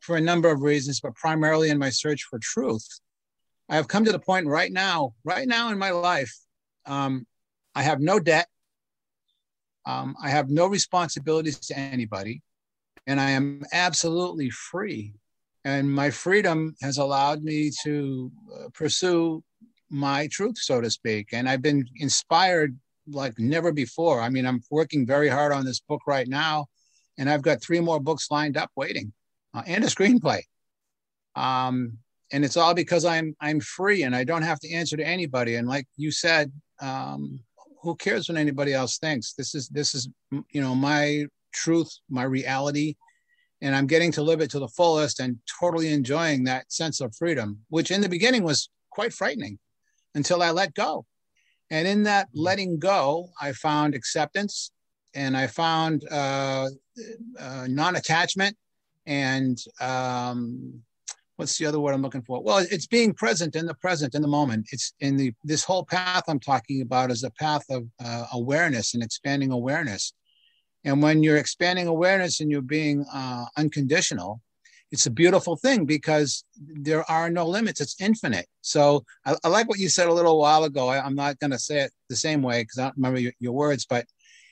for 0.00 0.16
a 0.16 0.20
number 0.20 0.50
of 0.50 0.62
reasons, 0.62 1.00
but 1.00 1.14
primarily 1.14 1.70
in 1.70 1.78
my 1.78 1.90
search 1.90 2.24
for 2.24 2.38
truth. 2.38 2.86
I 3.68 3.76
have 3.76 3.88
come 3.88 4.04
to 4.04 4.12
the 4.12 4.18
point 4.18 4.46
right 4.46 4.72
now, 4.72 5.14
right 5.24 5.46
now 5.46 5.70
in 5.70 5.78
my 5.78 5.90
life, 5.90 6.36
um, 6.86 7.26
I 7.74 7.82
have 7.82 8.00
no 8.00 8.18
debt. 8.18 8.48
Um, 9.86 10.14
I 10.22 10.28
have 10.28 10.50
no 10.50 10.66
responsibilities 10.66 11.58
to 11.58 11.78
anybody, 11.78 12.42
and 13.06 13.20
I 13.20 13.30
am 13.30 13.62
absolutely 13.72 14.50
free. 14.50 15.14
And 15.64 15.92
my 15.92 16.10
freedom 16.10 16.74
has 16.82 16.98
allowed 16.98 17.42
me 17.42 17.70
to 17.84 18.30
uh, 18.54 18.68
pursue 18.74 19.42
my 19.90 20.28
truth, 20.28 20.58
so 20.58 20.80
to 20.80 20.90
speak. 20.90 21.28
And 21.32 21.48
I've 21.48 21.62
been 21.62 21.84
inspired 21.96 22.76
like 23.08 23.38
never 23.38 23.72
before. 23.72 24.20
I 24.20 24.28
mean, 24.28 24.46
I'm 24.46 24.62
working 24.70 25.06
very 25.06 25.28
hard 25.28 25.52
on 25.52 25.64
this 25.64 25.80
book 25.80 26.02
right 26.06 26.28
now, 26.28 26.66
and 27.18 27.28
I've 27.28 27.42
got 27.42 27.62
three 27.62 27.80
more 27.80 28.00
books 28.00 28.28
lined 28.30 28.56
up 28.56 28.70
waiting, 28.76 29.12
uh, 29.54 29.62
and 29.66 29.84
a 29.84 29.88
screenplay. 29.88 30.42
Um, 31.34 31.98
and 32.32 32.44
it's 32.44 32.56
all 32.56 32.74
because 32.74 33.04
I'm 33.04 33.36
I'm 33.40 33.60
free 33.60 34.02
and 34.04 34.16
I 34.16 34.24
don't 34.24 34.42
have 34.42 34.60
to 34.60 34.72
answer 34.72 34.96
to 34.96 35.06
anybody. 35.06 35.56
And 35.56 35.68
like 35.68 35.86
you 35.96 36.10
said, 36.10 36.50
um, 36.80 37.40
who 37.82 37.94
cares 37.96 38.28
what 38.28 38.38
anybody 38.38 38.72
else 38.72 38.98
thinks? 38.98 39.34
This 39.34 39.54
is 39.54 39.68
this 39.68 39.94
is 39.94 40.08
you 40.30 40.60
know 40.60 40.74
my 40.74 41.26
truth, 41.52 41.92
my 42.08 42.22
reality, 42.22 42.94
and 43.60 43.76
I'm 43.76 43.86
getting 43.86 44.12
to 44.12 44.22
live 44.22 44.40
it 44.40 44.50
to 44.52 44.58
the 44.58 44.68
fullest 44.68 45.20
and 45.20 45.38
totally 45.60 45.92
enjoying 45.92 46.44
that 46.44 46.72
sense 46.72 47.00
of 47.00 47.14
freedom, 47.14 47.58
which 47.68 47.90
in 47.90 48.00
the 48.00 48.08
beginning 48.08 48.44
was 48.44 48.70
quite 48.90 49.12
frightening 49.12 49.58
until 50.14 50.42
I 50.42 50.50
let 50.50 50.74
go. 50.74 51.04
And 51.72 51.88
in 51.88 52.02
that 52.02 52.28
letting 52.34 52.78
go, 52.78 53.30
I 53.40 53.52
found 53.52 53.94
acceptance. 53.94 54.70
and 55.14 55.36
I 55.36 55.46
found 55.46 56.04
uh, 56.10 56.68
uh, 57.38 57.66
non-attachment 57.68 58.56
and 59.06 59.58
um, 59.80 60.82
what's 61.36 61.58
the 61.58 61.66
other 61.66 61.80
word 61.80 61.92
I'm 61.92 62.02
looking 62.02 62.22
for? 62.22 62.42
Well, 62.42 62.64
it's 62.70 62.86
being 62.86 63.12
present 63.12 63.56
in 63.56 63.66
the 63.66 63.74
present, 63.74 64.14
in 64.14 64.22
the 64.22 64.28
moment. 64.28 64.68
It's 64.72 64.92
in 65.00 65.16
the 65.16 65.32
this 65.44 65.64
whole 65.64 65.84
path 65.84 66.24
I'm 66.28 66.40
talking 66.40 66.82
about 66.82 67.10
is 67.10 67.24
a 67.24 67.30
path 67.30 67.64
of 67.70 67.84
uh, 68.04 68.26
awareness 68.32 68.94
and 68.94 69.02
expanding 69.02 69.50
awareness. 69.50 70.12
And 70.84 71.02
when 71.02 71.22
you're 71.22 71.36
expanding 71.36 71.86
awareness 71.86 72.40
and 72.40 72.50
you're 72.50 72.62
being 72.62 73.04
uh, 73.12 73.44
unconditional, 73.56 74.40
it's 74.92 75.06
a 75.06 75.10
beautiful 75.10 75.56
thing 75.56 75.86
because 75.86 76.44
there 76.58 77.10
are 77.10 77.30
no 77.30 77.46
limits. 77.46 77.80
It's 77.80 77.98
infinite. 77.98 78.46
So 78.60 79.04
I, 79.24 79.34
I 79.42 79.48
like 79.48 79.66
what 79.66 79.78
you 79.78 79.88
said 79.88 80.08
a 80.08 80.12
little 80.12 80.38
while 80.38 80.64
ago. 80.64 80.88
I, 80.88 81.04
am 81.04 81.14
not 81.14 81.38
going 81.38 81.50
to 81.50 81.58
say 81.58 81.80
it 81.80 81.92
the 82.10 82.16
same 82.16 82.42
way 82.42 82.62
because 82.62 82.78
I 82.78 82.82
don't 82.84 82.96
remember 82.96 83.18
your, 83.18 83.32
your 83.40 83.52
words, 83.54 83.86
but 83.88 84.04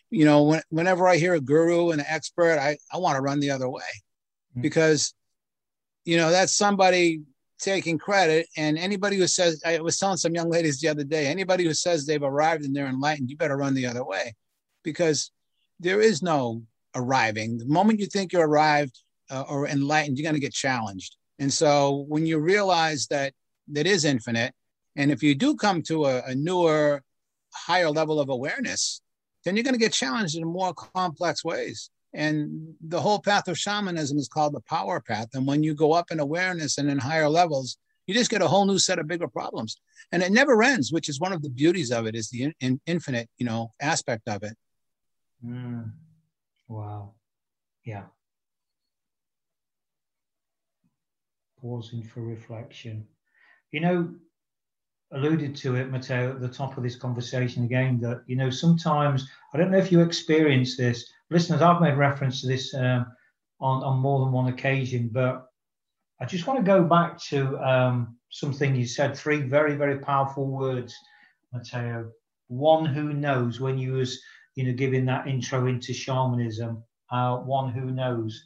you 0.08 0.24
know, 0.24 0.42
when, 0.44 0.62
whenever 0.70 1.06
I 1.06 1.18
hear 1.18 1.34
a 1.34 1.40
guru 1.40 1.90
and 1.90 2.00
an 2.00 2.06
expert, 2.08 2.58
I, 2.58 2.78
I 2.92 2.96
want 2.96 3.16
to 3.16 3.22
run 3.22 3.38
the 3.38 3.50
other 3.50 3.68
way 3.68 3.82
mm-hmm. 3.82 4.62
because, 4.62 5.14
you 6.06 6.16
know, 6.16 6.30
that's 6.30 6.56
somebody 6.56 7.20
taking 7.60 7.98
credit. 7.98 8.46
And 8.56 8.78
anybody 8.78 9.18
who 9.18 9.26
says, 9.26 9.60
I 9.64 9.78
was 9.80 9.98
telling 9.98 10.16
some 10.16 10.34
young 10.34 10.48
ladies 10.48 10.80
the 10.80 10.88
other 10.88 11.04
day, 11.04 11.26
anybody 11.26 11.64
who 11.64 11.74
says 11.74 12.06
they've 12.06 12.22
arrived 12.22 12.64
and 12.64 12.74
they're 12.74 12.86
enlightened, 12.86 13.28
you 13.28 13.36
better 13.36 13.58
run 13.58 13.74
the 13.74 13.86
other 13.86 14.04
way 14.04 14.34
because 14.82 15.30
there 15.80 16.00
is 16.00 16.22
no 16.22 16.62
arriving. 16.94 17.58
The 17.58 17.66
moment 17.66 18.00
you 18.00 18.06
think 18.06 18.32
you're 18.32 18.48
arrived 18.48 18.98
uh, 19.30 19.44
or 19.48 19.68
enlightened, 19.68 20.18
you're 20.18 20.24
going 20.24 20.34
to 20.34 20.40
get 20.40 20.52
challenged. 20.52 21.16
And 21.38 21.52
so 21.52 22.04
when 22.08 22.26
you 22.26 22.38
realize 22.38 23.06
that 23.08 23.32
that 23.68 23.86
is 23.86 24.04
infinite, 24.04 24.52
and 24.96 25.10
if 25.10 25.22
you 25.22 25.34
do 25.34 25.56
come 25.56 25.82
to 25.82 26.06
a, 26.06 26.22
a 26.26 26.34
newer, 26.34 27.02
higher 27.52 27.90
level 27.90 28.20
of 28.20 28.28
awareness, 28.28 29.00
then 29.44 29.56
you're 29.56 29.64
going 29.64 29.74
to 29.74 29.80
get 29.80 29.92
challenged 29.92 30.36
in 30.36 30.44
more 30.44 30.74
complex 30.74 31.44
ways. 31.44 31.90
And 32.12 32.74
the 32.80 33.00
whole 33.00 33.20
path 33.20 33.46
of 33.48 33.58
shamanism 33.58 34.18
is 34.18 34.28
called 34.28 34.52
the 34.52 34.60
power 34.62 35.00
path. 35.00 35.28
And 35.34 35.46
when 35.46 35.62
you 35.62 35.74
go 35.74 35.92
up 35.92 36.10
in 36.10 36.18
awareness 36.20 36.78
and 36.78 36.90
in 36.90 36.98
higher 36.98 37.28
levels, 37.28 37.78
you 38.06 38.14
just 38.14 38.30
get 38.30 38.42
a 38.42 38.48
whole 38.48 38.66
new 38.66 38.78
set 38.78 38.98
of 38.98 39.06
bigger 39.06 39.28
problems. 39.28 39.80
And 40.10 40.22
it 40.22 40.32
never 40.32 40.60
ends, 40.62 40.92
which 40.92 41.08
is 41.08 41.20
one 41.20 41.32
of 41.32 41.42
the 41.42 41.50
beauties 41.50 41.92
of 41.92 42.06
it, 42.06 42.16
is 42.16 42.28
the 42.30 42.42
in, 42.42 42.54
in, 42.60 42.80
infinite, 42.86 43.28
you 43.38 43.46
know, 43.46 43.70
aspect 43.80 44.28
of 44.28 44.42
it. 44.42 44.56
Mm. 45.44 45.92
Wow. 46.68 47.14
Yeah. 47.84 48.06
Pausing 51.60 52.02
for 52.02 52.22
reflection. 52.22 53.06
You 53.70 53.80
know, 53.80 54.14
alluded 55.12 55.56
to 55.56 55.76
it, 55.76 55.90
Matteo, 55.90 56.30
at 56.30 56.40
the 56.40 56.48
top 56.48 56.76
of 56.76 56.82
this 56.82 56.96
conversation 56.96 57.64
again, 57.64 58.00
that, 58.00 58.22
you 58.26 58.36
know, 58.36 58.50
sometimes, 58.50 59.28
I 59.52 59.58
don't 59.58 59.70
know 59.70 59.78
if 59.78 59.92
you 59.92 60.00
experience 60.00 60.76
this, 60.76 61.10
listeners, 61.30 61.62
I've 61.62 61.80
made 61.80 61.96
reference 61.96 62.40
to 62.40 62.46
this 62.46 62.72
um, 62.74 63.06
on, 63.60 63.82
on 63.82 63.98
more 63.98 64.20
than 64.20 64.32
one 64.32 64.48
occasion, 64.52 65.10
but 65.12 65.46
I 66.20 66.26
just 66.26 66.46
want 66.46 66.58
to 66.60 66.64
go 66.64 66.82
back 66.84 67.18
to 67.24 67.58
um, 67.58 68.16
something 68.30 68.74
you 68.74 68.86
said, 68.86 69.16
three 69.16 69.42
very, 69.42 69.74
very 69.74 69.98
powerful 69.98 70.46
words, 70.46 70.94
Matteo. 71.52 72.10
One 72.48 72.84
who 72.84 73.12
knows 73.12 73.60
when 73.60 73.78
you 73.78 73.94
was, 73.94 74.20
you 74.54 74.64
know, 74.64 74.72
giving 74.72 75.04
that 75.06 75.26
intro 75.26 75.66
into 75.66 75.92
shamanism, 75.92 76.82
uh, 77.10 77.38
one 77.38 77.72
who 77.72 77.90
knows. 77.90 78.44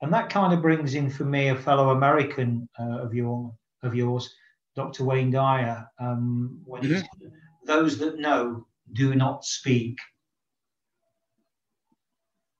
And 0.00 0.12
that 0.12 0.30
kind 0.30 0.52
of 0.52 0.62
brings 0.62 0.94
in 0.94 1.10
for 1.10 1.24
me 1.24 1.48
a 1.48 1.56
fellow 1.56 1.90
American 1.90 2.68
uh, 2.78 3.00
of 3.00 3.14
your 3.14 3.52
of 3.82 3.94
yours, 3.94 4.34
Dr. 4.76 5.04
Wayne 5.04 5.30
Dyer, 5.30 5.86
um, 6.00 6.60
when 6.64 6.82
mm-hmm. 6.82 7.26
those 7.64 7.98
that 7.98 8.18
know 8.18 8.66
do 8.92 9.14
not 9.14 9.44
speak. 9.44 9.98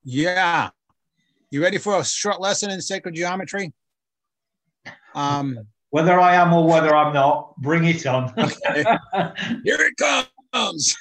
Yeah. 0.05 0.71
You 1.51 1.63
ready 1.63 1.79
for 1.79 1.99
a 1.99 2.05
short 2.05 2.41
lesson 2.41 2.71
in 2.71 2.81
sacred 2.81 3.15
geometry? 3.15 3.73
Um, 5.15 5.59
whether 5.91 6.21
I 6.21 6.35
am 6.35 6.53
or 6.53 6.67
whether 6.67 6.95
I'm 6.95 7.15
not, 7.15 7.57
bring 7.57 7.85
it 7.85 8.07
on. 8.07 8.33
okay. 8.39 8.85
Here 9.65 9.79
it 9.81 9.95
comes. 10.53 10.97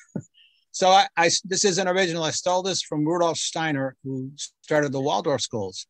So 0.71 0.89
I, 0.89 1.07
I, 1.17 1.29
this 1.43 1.65
is 1.65 1.77
an 1.77 1.87
original. 1.87 2.23
I 2.23 2.31
stole 2.31 2.61
this 2.61 2.81
from 2.81 3.05
Rudolf 3.05 3.37
Steiner, 3.37 3.95
who 4.03 4.31
started 4.61 4.91
the 4.91 5.01
Waldorf 5.01 5.41
schools. 5.41 5.87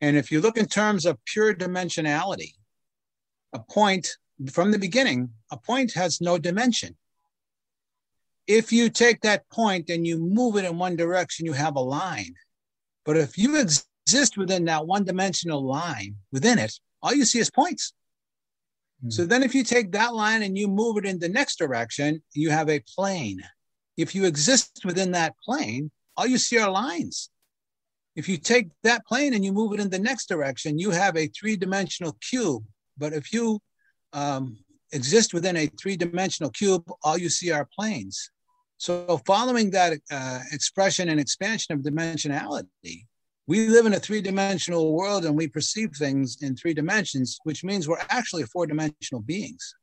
And 0.00 0.16
if 0.16 0.30
you 0.30 0.40
look 0.40 0.56
in 0.56 0.66
terms 0.66 1.06
of 1.06 1.24
pure 1.24 1.54
dimensionality, 1.54 2.52
a 3.52 3.58
point 3.58 4.16
from 4.50 4.70
the 4.70 4.78
beginning, 4.78 5.30
a 5.50 5.56
point 5.56 5.92
has 5.94 6.20
no 6.20 6.38
dimension. 6.38 6.96
If 8.46 8.72
you 8.72 8.90
take 8.90 9.22
that 9.22 9.48
point 9.50 9.88
and 9.88 10.06
you 10.06 10.18
move 10.18 10.56
it 10.56 10.64
in 10.64 10.78
one 10.78 10.96
direction, 10.96 11.46
you 11.46 11.52
have 11.52 11.76
a 11.76 11.80
line. 11.80 12.34
But 13.04 13.16
if 13.16 13.38
you 13.38 13.58
exist 13.58 14.36
within 14.36 14.66
that 14.66 14.86
one 14.86 15.04
dimensional 15.04 15.64
line, 15.64 16.16
within 16.32 16.58
it, 16.58 16.78
all 17.02 17.14
you 17.14 17.24
see 17.24 17.38
is 17.38 17.50
points. 17.50 17.92
Mm-hmm. 19.00 19.10
So 19.10 19.24
then 19.26 19.42
if 19.42 19.54
you 19.54 19.64
take 19.64 19.92
that 19.92 20.14
line 20.14 20.42
and 20.42 20.56
you 20.56 20.68
move 20.68 20.96
it 20.98 21.06
in 21.06 21.18
the 21.18 21.28
next 21.28 21.58
direction, 21.58 22.22
you 22.34 22.50
have 22.50 22.68
a 22.68 22.84
plane. 22.94 23.40
If 23.96 24.14
you 24.14 24.26
exist 24.26 24.82
within 24.84 25.12
that 25.12 25.34
plane, 25.44 25.90
all 26.16 26.26
you 26.26 26.38
see 26.38 26.58
are 26.58 26.70
lines. 26.70 27.30
If 28.16 28.28
you 28.28 28.38
take 28.38 28.68
that 28.82 29.06
plane 29.06 29.34
and 29.34 29.44
you 29.44 29.52
move 29.52 29.74
it 29.74 29.80
in 29.80 29.90
the 29.90 29.98
next 29.98 30.26
direction, 30.26 30.78
you 30.78 30.90
have 30.90 31.16
a 31.16 31.28
three 31.28 31.56
dimensional 31.56 32.16
cube 32.30 32.64
but 32.98 33.12
if 33.12 33.32
you 33.32 33.60
um, 34.12 34.58
exist 34.92 35.34
within 35.34 35.56
a 35.56 35.66
three 35.66 35.96
dimensional 35.96 36.50
cube, 36.50 36.84
all 37.02 37.18
you 37.18 37.28
see 37.28 37.50
are 37.50 37.68
planes. 37.78 38.30
So, 38.78 39.20
following 39.26 39.70
that 39.70 39.98
uh, 40.10 40.40
expression 40.52 41.08
and 41.08 41.18
expansion 41.18 41.74
of 41.74 41.80
dimensionality, 41.80 43.04
we 43.46 43.68
live 43.68 43.86
in 43.86 43.94
a 43.94 44.00
three 44.00 44.20
dimensional 44.20 44.92
world 44.92 45.24
and 45.24 45.36
we 45.36 45.48
perceive 45.48 45.92
things 45.92 46.38
in 46.42 46.56
three 46.56 46.74
dimensions, 46.74 47.38
which 47.44 47.64
means 47.64 47.88
we're 47.88 48.02
actually 48.10 48.42
four 48.44 48.66
dimensional 48.66 49.22
beings. 49.22 49.74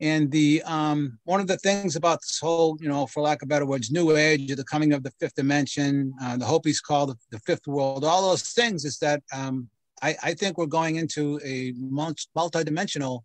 And 0.00 0.30
the 0.30 0.62
um, 0.64 1.18
one 1.24 1.40
of 1.40 1.46
the 1.46 1.56
things 1.58 1.94
about 1.94 2.20
this 2.20 2.38
whole, 2.40 2.76
you 2.80 2.88
know, 2.88 3.06
for 3.06 3.22
lack 3.22 3.42
of 3.42 3.48
better 3.48 3.64
words, 3.64 3.90
new 3.90 4.16
age, 4.16 4.54
the 4.54 4.64
coming 4.64 4.92
of 4.92 5.02
the 5.02 5.12
fifth 5.20 5.36
dimension, 5.36 6.12
uh, 6.20 6.36
the 6.36 6.44
Hopis 6.44 6.80
call 6.80 7.06
the, 7.06 7.16
the 7.30 7.38
fifth 7.40 7.66
world, 7.66 8.04
all 8.04 8.28
those 8.30 8.42
things 8.42 8.84
is 8.84 8.98
that 8.98 9.22
um, 9.32 9.68
I, 10.02 10.16
I 10.22 10.34
think 10.34 10.58
we're 10.58 10.66
going 10.66 10.96
into 10.96 11.40
a 11.44 11.72
multidimensional 11.72 13.20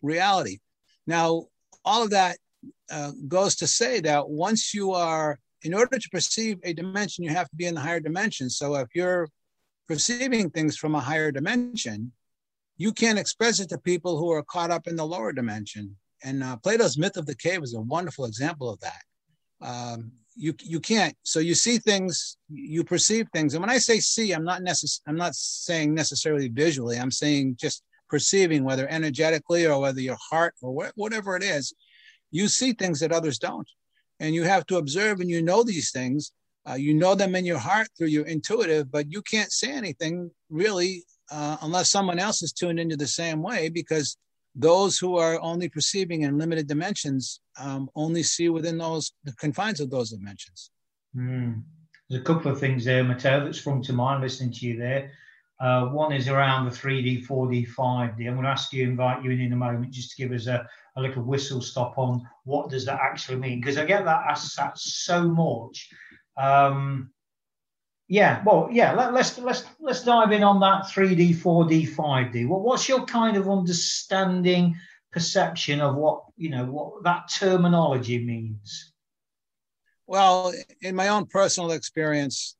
reality. 0.00 0.58
Now, 1.06 1.46
all 1.84 2.02
of 2.04 2.10
that 2.10 2.38
uh, 2.90 3.12
goes 3.26 3.56
to 3.56 3.66
say 3.66 4.00
that 4.00 4.28
once 4.28 4.72
you 4.72 4.92
are, 4.92 5.38
in 5.62 5.74
order 5.74 5.98
to 5.98 6.08
perceive 6.10 6.58
a 6.62 6.72
dimension, 6.72 7.24
you 7.24 7.30
have 7.30 7.48
to 7.50 7.56
be 7.56 7.66
in 7.66 7.74
the 7.74 7.80
higher 7.80 8.00
dimension. 8.00 8.48
So 8.48 8.76
if 8.76 8.88
you're 8.94 9.28
perceiving 9.88 10.50
things 10.50 10.76
from 10.76 10.94
a 10.94 11.00
higher 11.00 11.32
dimension, 11.32 12.12
you 12.76 12.92
can't 12.92 13.18
express 13.18 13.60
it 13.60 13.68
to 13.70 13.78
people 13.78 14.18
who 14.18 14.30
are 14.30 14.42
caught 14.42 14.70
up 14.70 14.86
in 14.86 14.96
the 14.96 15.06
lower 15.06 15.32
dimension. 15.32 15.96
And 16.24 16.42
uh, 16.42 16.56
Plato's 16.56 16.98
myth 16.98 17.16
of 17.16 17.26
the 17.26 17.34
cave 17.34 17.62
is 17.62 17.74
a 17.74 17.80
wonderful 17.80 18.24
example 18.24 18.70
of 18.70 18.80
that. 18.80 19.02
Um, 19.60 20.12
you 20.34 20.54
you 20.62 20.80
can't 20.80 21.14
so 21.22 21.40
you 21.40 21.54
see 21.54 21.78
things 21.78 22.36
you 22.48 22.84
perceive 22.84 23.28
things. 23.32 23.54
And 23.54 23.60
when 23.60 23.70
i 23.70 23.78
say 23.78 24.00
see 24.00 24.32
i'm 24.32 24.44
not 24.44 24.62
necess- 24.62 25.00
i'm 25.06 25.16
not 25.16 25.34
saying 25.34 25.94
necessarily 25.94 26.48
visually. 26.48 26.98
I'm 26.98 27.10
saying 27.10 27.56
just 27.60 27.82
perceiving 28.08 28.64
whether 28.64 28.88
energetically 28.88 29.66
or 29.66 29.78
whether 29.80 30.00
your 30.00 30.16
heart 30.30 30.54
or 30.62 30.72
wh- 30.72 30.98
whatever 30.98 31.36
it 31.36 31.42
is 31.42 31.74
you 32.30 32.48
see 32.48 32.72
things 32.72 33.00
that 33.00 33.12
others 33.12 33.38
don't. 33.38 33.68
And 34.20 34.34
you 34.34 34.44
have 34.44 34.66
to 34.66 34.78
observe 34.78 35.20
and 35.20 35.28
you 35.30 35.42
know 35.42 35.62
these 35.62 35.90
things. 35.92 36.32
Uh, 36.68 36.74
you 36.74 36.94
know 36.94 37.14
them 37.14 37.34
in 37.34 37.44
your 37.44 37.58
heart 37.58 37.88
through 37.98 38.06
your 38.06 38.24
intuitive 38.24 38.90
but 38.90 39.10
you 39.10 39.20
can't 39.20 39.50
say 39.52 39.72
anything 39.72 40.30
really 40.48 41.04
uh, 41.30 41.56
unless 41.62 41.90
someone 41.90 42.20
else 42.20 42.40
is 42.40 42.52
tuned 42.52 42.78
into 42.78 42.96
the 42.96 43.06
same 43.06 43.42
way 43.42 43.68
because 43.68 44.16
those 44.54 44.98
who 44.98 45.16
are 45.16 45.40
only 45.40 45.68
perceiving 45.68 46.22
in 46.22 46.38
limited 46.38 46.66
dimensions 46.66 47.40
um, 47.58 47.88
only 47.94 48.22
see 48.22 48.48
within 48.48 48.78
those 48.78 49.12
the 49.24 49.32
confines 49.32 49.80
of 49.80 49.90
those 49.90 50.10
dimensions. 50.10 50.70
Mm. 51.16 51.62
There's 52.08 52.20
a 52.20 52.24
couple 52.24 52.50
of 52.50 52.60
things 52.60 52.84
there, 52.84 53.02
Matteo, 53.02 53.44
that 53.44 53.54
sprung 53.54 53.82
to 53.82 53.92
mind 53.92 54.22
listening 54.22 54.52
to 54.52 54.66
you 54.66 54.76
there. 54.76 55.12
Uh, 55.60 55.86
one 55.86 56.12
is 56.12 56.28
around 56.28 56.64
the 56.64 56.70
3D, 56.70 57.24
4D, 57.24 57.68
5D. 57.68 58.26
I'm 58.26 58.34
going 58.34 58.42
to 58.42 58.48
ask 58.48 58.72
you, 58.72 58.82
invite 58.82 59.22
you 59.22 59.30
in 59.30 59.40
in 59.40 59.52
a 59.52 59.56
moment, 59.56 59.92
just 59.92 60.10
to 60.10 60.22
give 60.22 60.32
us 60.32 60.46
a, 60.46 60.68
a 60.96 61.00
little 61.00 61.22
whistle 61.22 61.62
stop 61.62 61.96
on 61.96 62.28
what 62.44 62.68
does 62.68 62.84
that 62.84 63.00
actually 63.00 63.38
mean, 63.38 63.60
because 63.60 63.78
I 63.78 63.84
get 63.84 64.04
that 64.04 64.24
asked 64.28 64.58
so 64.76 65.28
much. 65.28 65.88
Um, 66.36 67.12
yeah, 68.12 68.42
well, 68.44 68.68
yeah. 68.70 68.92
Let, 68.92 69.08
us 69.14 69.14
let's, 69.14 69.38
let's 69.38 69.64
let's 69.80 70.04
dive 70.04 70.32
in 70.32 70.42
on 70.42 70.60
that 70.60 70.84
3D, 70.84 71.34
4D, 71.34 71.88
5D. 71.88 72.46
Well, 72.46 72.60
what's 72.60 72.86
your 72.86 73.06
kind 73.06 73.38
of 73.38 73.48
understanding, 73.48 74.76
perception 75.10 75.80
of 75.80 75.94
what 75.94 76.24
you 76.36 76.50
know 76.50 76.66
what 76.66 77.04
that 77.04 77.30
terminology 77.34 78.22
means? 78.22 78.92
Well, 80.06 80.52
in 80.82 80.94
my 80.94 81.08
own 81.08 81.24
personal 81.24 81.70
experience 81.70 82.54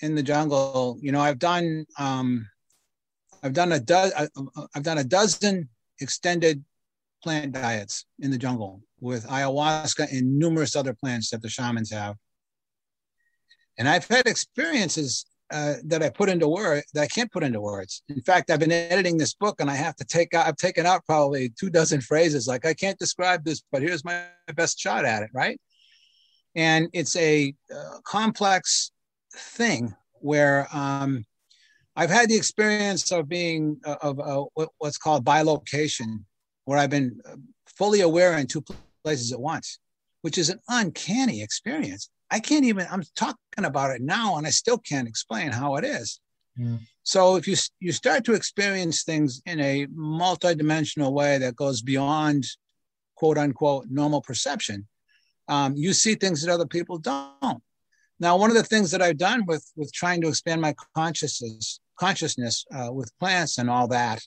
in 0.00 0.16
the 0.16 0.24
jungle, 0.24 0.98
you 1.00 1.12
know, 1.12 1.20
I've 1.20 1.38
done 1.38 1.86
um, 2.00 2.48
I've 3.44 3.52
done 3.52 3.70
a 3.70 3.78
do- 3.78 4.10
I've 4.74 4.82
done 4.82 4.98
a 4.98 5.04
dozen 5.04 5.68
extended 6.00 6.64
plant 7.22 7.52
diets 7.52 8.06
in 8.18 8.32
the 8.32 8.38
jungle 8.38 8.82
with 8.98 9.24
ayahuasca 9.28 10.10
and 10.10 10.36
numerous 10.36 10.74
other 10.74 10.94
plants 10.94 11.30
that 11.30 11.42
the 11.42 11.48
shamans 11.48 11.92
have. 11.92 12.16
And 13.78 13.88
I've 13.88 14.06
had 14.06 14.26
experiences 14.26 15.26
uh, 15.52 15.74
that 15.84 16.02
I 16.02 16.08
put 16.08 16.28
into 16.28 16.48
words 16.48 16.86
that 16.94 17.02
I 17.02 17.06
can't 17.06 17.30
put 17.30 17.44
into 17.44 17.60
words. 17.60 18.02
In 18.08 18.20
fact, 18.22 18.50
I've 18.50 18.58
been 18.58 18.72
editing 18.72 19.16
this 19.16 19.34
book 19.34 19.60
and 19.60 19.70
I 19.70 19.76
have 19.76 19.94
to 19.96 20.04
take 20.04 20.34
out, 20.34 20.46
I've 20.46 20.56
taken 20.56 20.86
out 20.86 21.06
probably 21.06 21.50
two 21.50 21.70
dozen 21.70 22.00
phrases 22.00 22.48
like, 22.48 22.66
I 22.66 22.74
can't 22.74 22.98
describe 22.98 23.44
this, 23.44 23.62
but 23.70 23.82
here's 23.82 24.04
my 24.04 24.24
best 24.54 24.80
shot 24.80 25.04
at 25.04 25.22
it, 25.22 25.30
right? 25.32 25.60
And 26.56 26.88
it's 26.92 27.14
a 27.16 27.54
uh, 27.72 27.98
complex 28.02 28.90
thing 29.34 29.94
where 30.14 30.66
um, 30.72 31.24
I've 31.94 32.10
had 32.10 32.28
the 32.28 32.36
experience 32.36 33.12
of 33.12 33.28
being 33.28 33.78
uh, 33.84 33.96
of 34.02 34.18
uh, 34.18 34.44
what's 34.78 34.98
called 34.98 35.24
bilocation, 35.24 36.24
where 36.64 36.78
I've 36.78 36.90
been 36.90 37.20
uh, 37.24 37.36
fully 37.66 38.00
aware 38.00 38.36
in 38.36 38.46
two 38.46 38.64
places 39.04 39.32
at 39.32 39.40
once, 39.40 39.78
which 40.22 40.38
is 40.38 40.50
an 40.50 40.60
uncanny 40.68 41.42
experience. 41.42 42.10
I 42.30 42.40
can't 42.40 42.64
even, 42.64 42.86
I'm 42.90 43.02
talking 43.14 43.64
about 43.64 43.92
it 43.92 44.02
now 44.02 44.36
and 44.36 44.46
I 44.46 44.50
still 44.50 44.78
can't 44.78 45.08
explain 45.08 45.52
how 45.52 45.76
it 45.76 45.84
is. 45.84 46.20
Mm. 46.58 46.80
So 47.02 47.36
if 47.36 47.46
you, 47.46 47.56
you 47.80 47.92
start 47.92 48.24
to 48.24 48.34
experience 48.34 49.04
things 49.04 49.40
in 49.46 49.60
a 49.60 49.86
multidimensional 49.86 51.12
way 51.12 51.38
that 51.38 51.56
goes 51.56 51.82
beyond 51.82 52.44
quote 53.14 53.38
unquote 53.38 53.86
normal 53.88 54.20
perception, 54.22 54.86
um, 55.48 55.74
you 55.76 55.92
see 55.92 56.14
things 56.14 56.42
that 56.42 56.52
other 56.52 56.66
people 56.66 56.98
don't. 56.98 57.62
Now, 58.18 58.36
one 58.36 58.50
of 58.50 58.56
the 58.56 58.64
things 58.64 58.90
that 58.90 59.02
I've 59.02 59.18
done 59.18 59.44
with, 59.46 59.70
with 59.76 59.92
trying 59.92 60.22
to 60.22 60.28
expand 60.28 60.60
my 60.60 60.74
consciousness, 60.96 61.80
consciousness 61.98 62.64
uh, 62.74 62.92
with 62.92 63.16
plants 63.18 63.58
and 63.58 63.68
all 63.68 63.88
that 63.88 64.22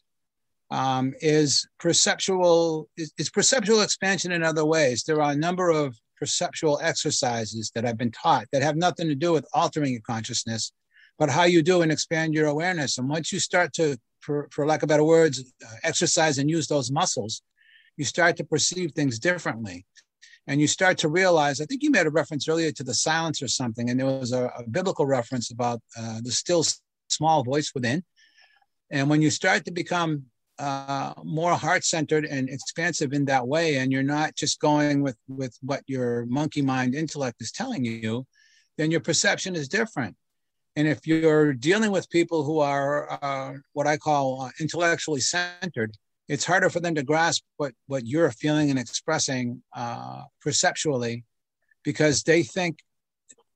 um, 0.72 1.14
is 1.22 1.68
perceptual 1.80 2.88
is, 2.98 3.12
is 3.18 3.30
perceptual 3.30 3.82
expansion 3.82 4.32
in 4.32 4.44
other 4.44 4.66
ways. 4.66 5.04
There 5.04 5.22
are 5.22 5.32
a 5.32 5.36
number 5.36 5.70
of 5.70 5.98
perceptual 6.20 6.80
exercises 6.82 7.72
that 7.74 7.86
I've 7.86 7.98
been 7.98 8.12
taught 8.12 8.48
that 8.52 8.62
have 8.62 8.76
nothing 8.76 9.08
to 9.08 9.16
do 9.16 9.32
with 9.32 9.48
altering 9.54 9.94
your 9.94 10.02
consciousness, 10.02 10.74
but 11.18 11.30
how 11.30 11.44
you 11.44 11.62
do 11.62 11.82
and 11.82 11.92
expand 11.92 12.34
your 12.34 12.48
awareness. 12.48 12.98
And 12.98 13.10
once 13.10 13.32
you 13.32 13.40
start 13.40 13.74
to, 13.74 13.98
for, 14.20 14.48
for 14.52 14.66
lack 14.66 14.84
of 14.84 14.90
better 14.90 15.04
words, 15.04 15.54
uh, 15.66 15.76
exercise 15.84 16.38
and 16.38 16.50
use 16.50 16.68
those 16.68 16.92
muscles, 16.92 17.42
you 17.98 18.06
start 18.06 18.38
to 18.38 18.44
perceive 18.44 18.92
things 18.92 19.20
differently. 19.20 19.86
And 20.48 20.60
you 20.60 20.68
start 20.68 20.98
to 21.00 21.10
realize, 21.10 21.62
I 21.62 21.66
think 21.66 21.84
you 21.84 21.92
made 21.92 22.08
a 22.08 22.10
reference 22.10 22.48
earlier 22.48 22.72
to 22.72 22.84
the 22.84 22.94
silence 22.94 23.42
or 23.42 23.48
something, 23.48 23.90
and 23.90 24.00
there 24.00 24.08
was 24.08 24.32
a, 24.32 24.46
a 24.58 24.64
biblical 24.70 25.06
reference 25.06 25.52
about 25.52 25.80
uh, 25.98 26.20
the 26.24 26.32
still 26.32 26.66
small 27.08 27.44
voice 27.44 27.72
within. 27.76 28.04
And 28.90 29.10
when 29.10 29.22
you 29.22 29.30
start 29.30 29.66
to 29.66 29.72
become 29.72 30.26
uh, 30.60 31.14
more 31.24 31.54
heart 31.54 31.84
centered 31.86 32.26
and 32.26 32.50
expansive 32.50 33.14
in 33.14 33.26
that 33.26 33.48
way, 33.48 33.78
and 33.78 33.92
you're 33.92 34.04
not 34.04 34.36
just 34.36 34.60
going 34.60 35.02
with 35.02 35.18
with 35.28 35.58
what 35.62 35.82
your 35.88 36.26
monkey 36.26 36.62
mind 36.62 36.94
intellect 36.96 37.42
is 37.42 37.52
telling 37.52 37.86
you, 37.86 38.26
then 38.78 38.92
your 38.92 39.00
perception 39.00 39.56
is 39.56 39.68
different. 39.70 40.16
And 40.76 40.88
if 40.88 41.08
you're 41.08 41.54
dealing 41.54 41.92
with 41.92 42.10
people 42.10 42.44
who 42.44 42.60
are 42.60 43.18
uh, 43.24 43.54
what 43.74 43.88
I 43.88 43.98
call 43.98 44.42
uh, 44.42 44.52
intellectually 44.60 45.22
centered, 45.22 45.96
it's 46.28 46.46
harder 46.46 46.70
for 46.70 46.80
them 46.80 46.96
to 46.96 47.04
grasp 47.04 47.44
what 47.58 47.74
what 47.88 48.06
you're 48.06 48.32
feeling 48.32 48.70
and 48.70 48.80
expressing 48.80 49.64
uh, 49.76 50.24
perceptually, 50.42 51.24
because 51.84 52.24
they 52.24 52.44
think 52.44 52.80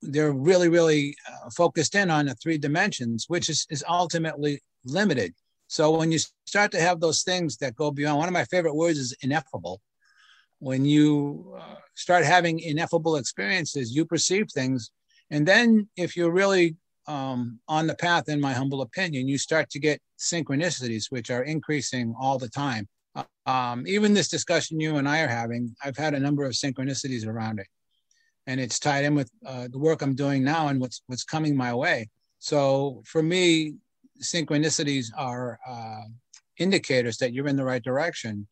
they're 0.01 0.33
really 0.33 0.69
really 0.69 1.15
uh, 1.29 1.49
focused 1.55 1.95
in 1.95 2.09
on 2.09 2.27
the 2.27 2.35
three 2.35 2.57
dimensions, 2.57 3.25
which 3.27 3.49
is 3.49 3.67
is 3.69 3.83
ultimately 3.89 4.61
limited 4.85 5.33
so 5.73 5.89
when 5.89 6.11
you 6.11 6.19
start 6.45 6.71
to 6.73 6.79
have 6.79 6.99
those 6.99 7.23
things 7.23 7.57
that 7.57 7.75
go 7.75 7.89
beyond, 7.89 8.19
one 8.19 8.27
of 8.27 8.33
my 8.33 8.45
favorite 8.45 8.75
words 8.75 8.99
is 8.99 9.11
ineffable. 9.23 9.81
When 10.59 10.85
you 10.85 11.55
uh, 11.57 11.77
start 11.95 12.23
having 12.25 12.59
ineffable 12.59 13.15
experiences, 13.15 13.95
you 13.95 14.05
perceive 14.05 14.51
things. 14.51 14.91
And 15.31 15.47
then 15.47 15.89
if 15.97 16.15
you're 16.15 16.29
really 16.29 16.75
um, 17.07 17.59
on 17.67 17.87
the 17.87 17.95
path, 17.95 18.29
in 18.29 18.39
my 18.39 18.53
humble 18.53 18.83
opinion, 18.83 19.27
you 19.27 19.39
start 19.39 19.71
to 19.71 19.79
get 19.79 19.99
synchronicities, 20.19 21.05
which 21.09 21.31
are 21.31 21.41
increasing 21.41 22.13
all 22.21 22.37
the 22.37 22.49
time. 22.49 22.87
Um, 23.47 23.87
even 23.87 24.13
this 24.13 24.29
discussion 24.29 24.79
you 24.79 24.97
and 24.97 25.09
I 25.09 25.21
are 25.21 25.27
having, 25.27 25.75
I've 25.83 25.97
had 25.97 26.13
a 26.13 26.19
number 26.19 26.43
of 26.45 26.51
synchronicities 26.51 27.25
around 27.25 27.57
it. 27.57 27.67
And 28.45 28.61
it's 28.61 28.77
tied 28.77 29.05
in 29.05 29.15
with 29.15 29.31
uh, 29.43 29.69
the 29.71 29.79
work 29.79 30.03
I'm 30.03 30.13
doing 30.13 30.43
now 30.43 30.67
and 30.67 30.79
what's, 30.79 31.01
what's 31.07 31.23
coming 31.23 31.57
my 31.57 31.73
way. 31.73 32.11
So 32.37 33.01
for 33.07 33.23
me, 33.23 33.77
synchronicities 34.21 35.07
are 35.17 35.59
uh, 35.67 36.03
indicators 36.57 37.17
that 37.17 37.33
you're 37.33 37.47
in 37.47 37.55
the 37.55 37.63
right 37.63 37.83
direction. 37.83 38.47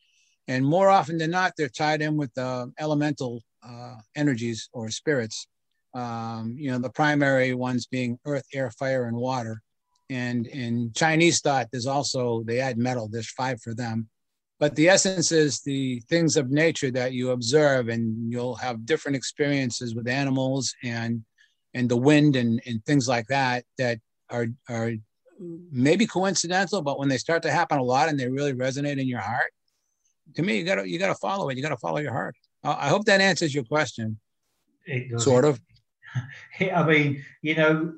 And 0.47 0.65
more 0.65 0.89
often 0.89 1.17
than 1.17 1.31
not, 1.31 1.53
they're 1.57 1.69
tied 1.69 2.01
in 2.01 2.17
with 2.17 2.35
uh, 2.37 2.67
elemental 2.79 3.41
uh, 3.63 3.95
energies 4.15 4.69
or 4.73 4.89
spirits. 4.89 5.47
Um, 5.93 6.55
you 6.57 6.71
know, 6.71 6.79
the 6.79 6.89
primary 6.89 7.53
ones 7.53 7.85
being 7.85 8.17
earth, 8.25 8.45
air, 8.53 8.71
fire, 8.71 9.05
and 9.05 9.17
water. 9.17 9.61
And 10.09 10.47
in 10.47 10.91
Chinese 10.95 11.41
thought, 11.41 11.67
there's 11.71 11.87
also, 11.87 12.43
they 12.43 12.59
add 12.59 12.77
metal, 12.77 13.07
there's 13.09 13.31
five 13.31 13.61
for 13.61 13.73
them. 13.73 14.09
But 14.59 14.75
the 14.75 14.89
essence 14.89 15.31
is 15.31 15.61
the 15.61 16.01
things 16.09 16.37
of 16.37 16.51
nature 16.51 16.91
that 16.91 17.13
you 17.13 17.31
observe, 17.31 17.89
and 17.89 18.31
you'll 18.31 18.55
have 18.55 18.85
different 18.85 19.15
experiences 19.15 19.95
with 19.95 20.07
animals 20.07 20.73
and 20.83 21.23
and 21.73 21.89
the 21.89 21.97
wind 21.97 22.35
and, 22.35 22.61
and 22.65 22.83
things 22.85 23.07
like 23.07 23.27
that 23.27 23.63
that 23.77 23.99
are, 24.29 24.47
are 24.69 24.91
maybe 25.71 26.05
coincidental, 26.05 26.81
but 26.81 26.99
when 26.99 27.09
they 27.09 27.17
start 27.17 27.41
to 27.43 27.51
happen 27.51 27.79
a 27.79 27.83
lot 27.83 28.09
and 28.09 28.19
they 28.19 28.27
really 28.27 28.53
resonate 28.53 28.99
in 28.99 29.07
your 29.07 29.19
heart, 29.19 29.51
to 30.35 30.43
me, 30.43 30.57
you 30.57 30.63
gotta 30.63 30.87
you 30.87 30.99
gotta 30.99 31.15
follow 31.15 31.49
it. 31.49 31.57
You 31.57 31.63
gotta 31.63 31.77
follow 31.77 31.99
your 31.99 32.13
heart. 32.13 32.35
I 32.63 32.89
hope 32.89 33.05
that 33.05 33.21
answers 33.21 33.53
your 33.53 33.63
question. 33.63 34.19
It 34.85 35.09
does. 35.09 35.23
Sort 35.23 35.45
of. 35.45 35.59
I 36.59 36.83
mean, 36.83 37.23
you 37.41 37.55
know, 37.55 37.93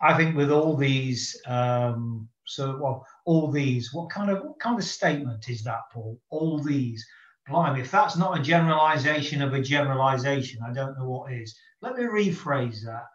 I 0.00 0.16
think 0.16 0.36
with 0.36 0.50
all 0.50 0.76
these, 0.76 1.40
um, 1.46 2.28
so 2.46 2.78
well, 2.80 3.06
all 3.24 3.50
these, 3.50 3.92
what 3.92 4.10
kind 4.10 4.30
of 4.30 4.42
what 4.44 4.58
kind 4.58 4.78
of 4.78 4.84
statement 4.84 5.48
is 5.48 5.62
that, 5.64 5.80
Paul? 5.92 6.18
All 6.30 6.58
these, 6.58 7.06
blimey, 7.46 7.80
if 7.80 7.90
that's 7.90 8.16
not 8.16 8.38
a 8.38 8.42
generalization 8.42 9.42
of 9.42 9.52
a 9.52 9.60
generalization, 9.60 10.60
I 10.66 10.72
don't 10.72 10.98
know 10.98 11.08
what 11.08 11.32
is. 11.32 11.56
Let 11.82 11.96
me 11.96 12.04
rephrase 12.04 12.84
that. 12.84 13.06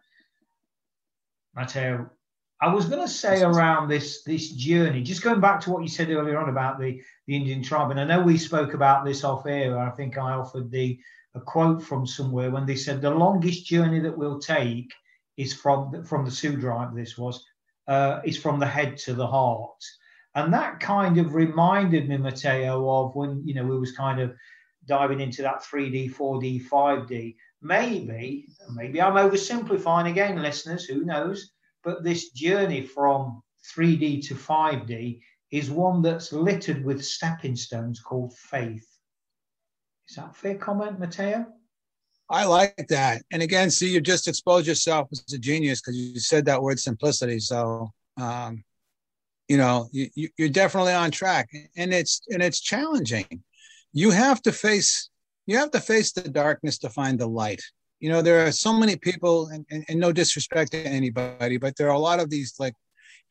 Matteo, 1.56 2.10
I 2.62 2.74
was 2.74 2.86
going 2.86 3.02
to 3.02 3.08
say 3.08 3.42
around 3.42 3.88
this 3.88 4.22
this 4.24 4.50
journey, 4.52 5.02
just 5.02 5.24
going 5.24 5.40
back 5.40 5.62
to 5.62 5.70
what 5.70 5.82
you 5.82 5.88
said 5.88 6.10
earlier 6.10 6.38
on 6.38 6.50
about 6.50 6.80
the, 6.80 7.02
the 7.26 7.36
Indian 7.36 7.64
tribe, 7.64 7.92
and 7.92 8.00
I 8.00 8.04
know 8.04 8.22
we 8.22 8.38
spoke 8.38 8.74
about 8.74 9.06
this 9.06 9.24
off 9.24 9.46
air. 9.46 9.80
I 9.80 9.90
think 9.92 10.18
I 10.18 10.32
offered 10.32 10.70
the 10.70 11.00
a 11.36 11.40
quote 11.40 11.82
from 11.82 12.06
somewhere 12.06 12.50
when 12.50 12.66
they 12.66 12.76
said 12.76 13.02
the 13.02 13.12
longest 13.12 13.66
journey 13.66 14.00
that 14.00 14.18
we'll 14.18 14.40
take 14.40 14.92
is 15.38 15.54
from 15.54 16.04
from 16.04 16.26
the 16.26 16.32
Sioux 16.32 16.60
tribe. 16.60 16.94
This 16.94 17.18
was 17.18 17.46
uh, 17.88 18.20
is 18.26 18.38
from 18.38 18.60
the 18.60 18.68
head 18.68 18.98
to 18.98 19.14
the 19.14 19.28
heart, 19.28 19.82
and 20.36 20.54
that 20.54 20.82
kind 20.82 21.18
of 21.18 21.36
reminded 21.36 22.10
me, 22.10 22.18
Matteo, 22.18 22.90
of 22.90 23.16
when 23.16 23.42
you 23.48 23.54
know 23.54 23.64
we 23.64 23.80
was 23.80 23.94
kind 23.94 24.20
of 24.20 24.36
diving 24.86 25.22
into 25.22 25.44
that 25.44 25.64
3D, 25.64 26.14
4D, 26.14 26.68
5D. 26.68 27.36
Maybe, 27.62 28.48
maybe 28.74 29.02
I'm 29.02 29.14
oversimplifying 29.14 30.10
again, 30.10 30.42
listeners. 30.42 30.86
Who 30.86 31.06
knows? 31.06 31.52
But 31.84 32.04
this 32.04 32.30
journey 32.32 32.86
from 32.86 33.42
3D 33.76 34.28
to 34.28 34.36
5D 34.36 35.22
is 35.52 35.72
one 35.72 36.02
that's 36.02 36.32
littered 36.32 36.84
with 36.84 37.04
stepping 37.04 37.56
stones 37.56 38.00
called 38.00 38.34
faith. 38.38 38.88
Is 40.10 40.16
that 40.16 40.36
fair 40.36 40.56
comment, 40.56 41.00
Matteo? 41.00 41.46
I 42.30 42.46
like 42.46 42.88
that. 42.90 43.24
And 43.32 43.42
again, 43.42 43.72
see, 43.72 43.92
you 43.92 44.02
just 44.02 44.28
exposed 44.28 44.68
yourself 44.68 45.08
as 45.12 45.34
a 45.34 45.40
genius 45.40 45.82
because 45.82 45.98
you 45.98 46.20
said 46.20 46.46
that 46.46 46.62
word 46.62 46.80
simplicity. 46.80 47.40
So, 47.40 47.92
um, 48.18 48.64
you 49.48 49.58
know, 49.58 49.90
you, 49.92 50.30
you're 50.38 50.50
definitely 50.50 50.94
on 50.94 51.10
track, 51.10 51.50
and 51.76 51.92
it's 51.92 52.22
and 52.30 52.44
it's 52.44 52.60
challenging. 52.60 53.44
You 53.94 54.12
have 54.12 54.44
to 54.44 54.52
face 54.52 55.10
you 55.48 55.58
have 55.58 55.72
to 55.72 55.80
face 55.80 56.12
the 56.12 56.30
darkness 56.30 56.78
to 56.78 56.90
find 56.90 57.18
the 57.18 57.26
light 57.26 57.64
you 58.00 58.10
know 58.10 58.22
there 58.22 58.46
are 58.46 58.52
so 58.52 58.74
many 58.74 58.96
people 58.96 59.48
and, 59.48 59.66
and, 59.70 59.86
and, 59.90 60.00
no 60.00 60.12
disrespect 60.12 60.72
to 60.72 60.78
anybody 60.78 61.58
but 61.58 61.76
there 61.76 61.88
are 61.88 61.96
a 61.96 62.00
lot 62.00 62.20
of 62.20 62.30
these 62.30 62.56
like 62.60 62.74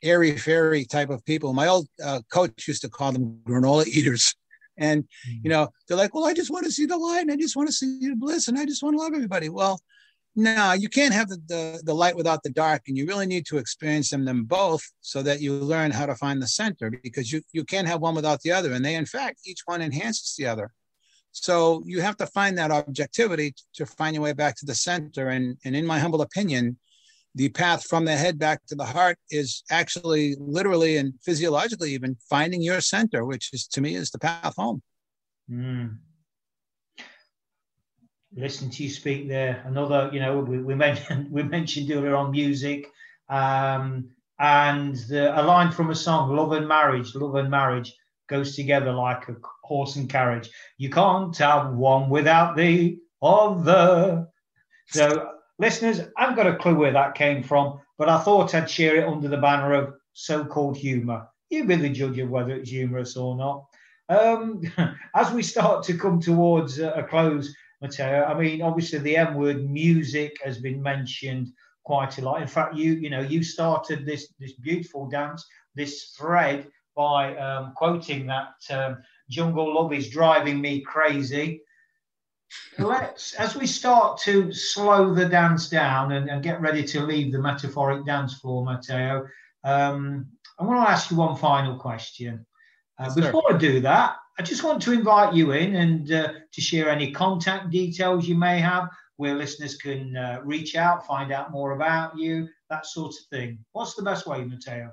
airy 0.03 0.37
fairy 0.37 0.85
type 0.85 1.09
of 1.09 1.23
people. 1.25 1.53
My 1.53 1.67
old 1.67 1.87
uh, 2.03 2.21
coach 2.31 2.67
used 2.67 2.81
to 2.83 2.89
call 2.89 3.11
them 3.11 3.39
granola 3.47 3.85
eaters. 3.87 4.35
And 4.77 5.03
mm-hmm. 5.03 5.39
you 5.43 5.49
know 5.49 5.67
they're 5.87 5.97
like 5.97 6.13
well 6.13 6.25
i 6.25 6.33
just 6.33 6.51
want 6.51 6.65
to 6.65 6.71
see 6.71 6.85
the 6.85 6.97
light. 6.97 7.21
And 7.21 7.31
i 7.31 7.35
just 7.35 7.55
want 7.55 7.67
to 7.67 7.73
see 7.73 7.99
the 8.07 8.15
bliss 8.15 8.47
and 8.47 8.57
i 8.57 8.65
just 8.65 8.81
want 8.81 8.95
to 8.95 9.01
love 9.01 9.13
everybody. 9.13 9.49
Well 9.49 9.79
no 10.35 10.73
you 10.73 10.87
can't 10.87 11.13
have 11.13 11.27
the, 11.27 11.37
the, 11.47 11.81
the 11.85 11.93
light 11.93 12.15
without 12.15 12.43
the 12.43 12.51
dark 12.51 12.83
and 12.87 12.95
you 12.95 13.05
really 13.05 13.25
need 13.25 13.45
to 13.47 13.57
experience 13.57 14.11
them, 14.11 14.23
them 14.25 14.43
both 14.43 14.83
so 15.01 15.21
that 15.23 15.41
you 15.41 15.53
learn 15.53 15.91
how 15.91 16.05
to 16.05 16.15
find 16.15 16.41
the 16.41 16.47
center 16.47 16.91
because 17.03 17.31
you, 17.31 17.41
you 17.51 17.65
can't 17.65 17.87
have 17.87 17.99
one 17.99 18.15
without 18.15 18.39
the 18.41 18.51
other 18.51 18.71
and 18.73 18.85
they 18.85 18.95
in 18.95 19.07
fact 19.07 19.39
each 19.45 19.61
one 19.65 19.81
enhances 19.81 20.35
the 20.37 20.45
other 20.45 20.71
so 21.31 21.83
you 21.85 22.01
have 22.01 22.17
to 22.17 22.27
find 22.27 22.57
that 22.57 22.71
objectivity 22.71 23.53
to 23.75 23.85
find 23.85 24.15
your 24.15 24.23
way 24.23 24.33
back 24.33 24.55
to 24.57 24.65
the 24.65 24.75
center. 24.75 25.29
And, 25.29 25.57
and 25.63 25.75
in 25.75 25.85
my 25.85 25.99
humble 25.99 26.21
opinion, 26.21 26.77
the 27.35 27.49
path 27.49 27.85
from 27.85 28.05
the 28.05 28.15
head 28.15 28.39
back 28.39 28.65
to 28.67 28.75
the 28.75 28.85
heart 28.85 29.17
is 29.29 29.63
actually 29.69 30.35
literally 30.39 30.97
and 30.97 31.13
physiologically 31.23 31.93
even 31.93 32.17
finding 32.29 32.61
your 32.61 32.81
center, 32.81 33.23
which 33.23 33.53
is 33.53 33.67
to 33.67 33.81
me 33.81 33.95
is 33.95 34.09
the 34.09 34.19
path 34.19 34.55
home. 34.57 34.81
Mm. 35.49 35.97
Listen 38.35 38.69
to 38.71 38.83
you 38.83 38.89
speak 38.89 39.27
there. 39.27 39.63
Another, 39.65 40.09
you 40.11 40.19
know, 40.19 40.39
we, 40.39 40.59
we 40.59 40.75
mentioned 40.75 41.31
we 41.31 41.43
mentioned 41.43 41.91
earlier 41.91 42.15
on 42.15 42.31
music, 42.31 42.87
um, 43.27 44.09
and 44.39 44.95
the, 44.95 45.39
a 45.39 45.41
line 45.41 45.71
from 45.71 45.89
a 45.89 45.95
song, 45.95 46.35
"Love 46.35 46.51
and 46.51 46.67
Marriage." 46.67 47.15
Love 47.15 47.35
and 47.35 47.49
marriage 47.49 47.95
goes 48.29 48.55
together 48.55 48.91
like 48.91 49.27
a 49.27 49.35
horse 49.63 49.95
and 49.95 50.09
carriage. 50.09 50.49
You 50.77 50.89
can't 50.89 51.35
have 51.37 51.73
one 51.73 52.09
without 52.09 52.55
the 52.55 52.99
other. 53.21 54.27
So, 54.87 55.29
listeners, 55.57 56.01
I've 56.17 56.35
got 56.35 56.47
a 56.47 56.55
clue 56.55 56.75
where 56.75 56.93
that 56.93 57.15
came 57.15 57.43
from, 57.43 57.79
but 57.97 58.09
I 58.09 58.19
thought 58.19 58.55
I'd 58.55 58.69
share 58.69 58.95
it 58.97 59.07
under 59.07 59.27
the 59.27 59.37
banner 59.37 59.73
of 59.73 59.93
so-called 60.13 60.77
humour. 60.77 61.27
You 61.49 61.65
be 61.65 61.75
the 61.75 61.89
judge 61.89 62.19
of 62.19 62.29
whether 62.29 62.51
it's 62.51 62.69
humorous 62.69 63.17
or 63.17 63.35
not. 63.35 63.65
Um, 64.09 64.61
as 65.15 65.31
we 65.31 65.43
start 65.43 65.83
to 65.85 65.97
come 65.97 66.19
towards 66.19 66.79
a 66.79 67.05
close, 67.09 67.53
Matteo, 67.81 68.23
I 68.23 68.39
mean, 68.39 68.61
obviously 68.61 68.99
the 68.99 69.17
M 69.17 69.35
word 69.35 69.69
music 69.69 70.37
has 70.43 70.57
been 70.57 70.81
mentioned 70.81 71.47
quite 71.83 72.17
a 72.17 72.21
lot. 72.21 72.41
In 72.41 72.47
fact, 72.47 72.75
you 72.75 72.93
you 72.93 73.09
know 73.09 73.21
you 73.21 73.43
started 73.43 74.05
this 74.05 74.33
this 74.39 74.53
beautiful 74.53 75.07
dance, 75.07 75.45
this 75.75 76.13
thread 76.17 76.67
by 76.99 77.33
um, 77.37 77.71
quoting 77.77 78.27
that 78.27 78.55
um, 78.71 78.97
"Jungle 79.29 79.73
Love 79.73 79.93
is 79.93 80.09
driving 80.09 80.59
me 80.59 80.81
crazy." 80.81 81.61
Let's, 82.77 83.33
as 83.35 83.55
we 83.55 83.67
start 83.67 84.19
to 84.21 84.51
slow 84.51 85.13
the 85.13 85.25
dance 85.25 85.69
down 85.69 86.11
and, 86.11 86.29
and 86.29 86.43
get 86.43 86.59
ready 86.59 86.83
to 86.83 87.05
leave 87.05 87.31
the 87.31 87.39
metaphoric 87.39 88.05
dance 88.05 88.33
floor, 88.39 88.65
Matteo, 88.65 89.27
um, 89.63 90.27
I 90.59 90.63
want 90.65 90.85
to 90.85 90.91
ask 90.91 91.09
you 91.09 91.17
one 91.17 91.37
final 91.37 91.77
question. 91.77 92.45
Uh, 92.97 93.15
before 93.15 93.43
I 93.53 93.57
do 93.57 93.79
that, 93.79 94.17
I 94.37 94.41
just 94.41 94.63
want 94.63 94.81
to 94.81 94.91
invite 94.91 95.33
you 95.33 95.53
in 95.53 95.75
and 95.75 96.11
uh, 96.11 96.33
to 96.51 96.61
share 96.61 96.89
any 96.89 97.11
contact 97.11 97.69
details 97.69 98.27
you 98.27 98.35
may 98.35 98.59
have 98.59 98.89
where 99.15 99.35
listeners 99.35 99.77
can 99.77 100.17
uh, 100.17 100.41
reach 100.43 100.75
out, 100.75 101.07
find 101.07 101.31
out 101.31 101.51
more 101.51 101.71
about 101.71 102.17
you, 102.17 102.49
that 102.69 102.85
sort 102.85 103.11
of 103.11 103.25
thing. 103.29 103.59
What's 103.71 103.93
the 103.93 104.03
best 104.03 104.27
way, 104.27 104.43
Matteo? 104.43 104.91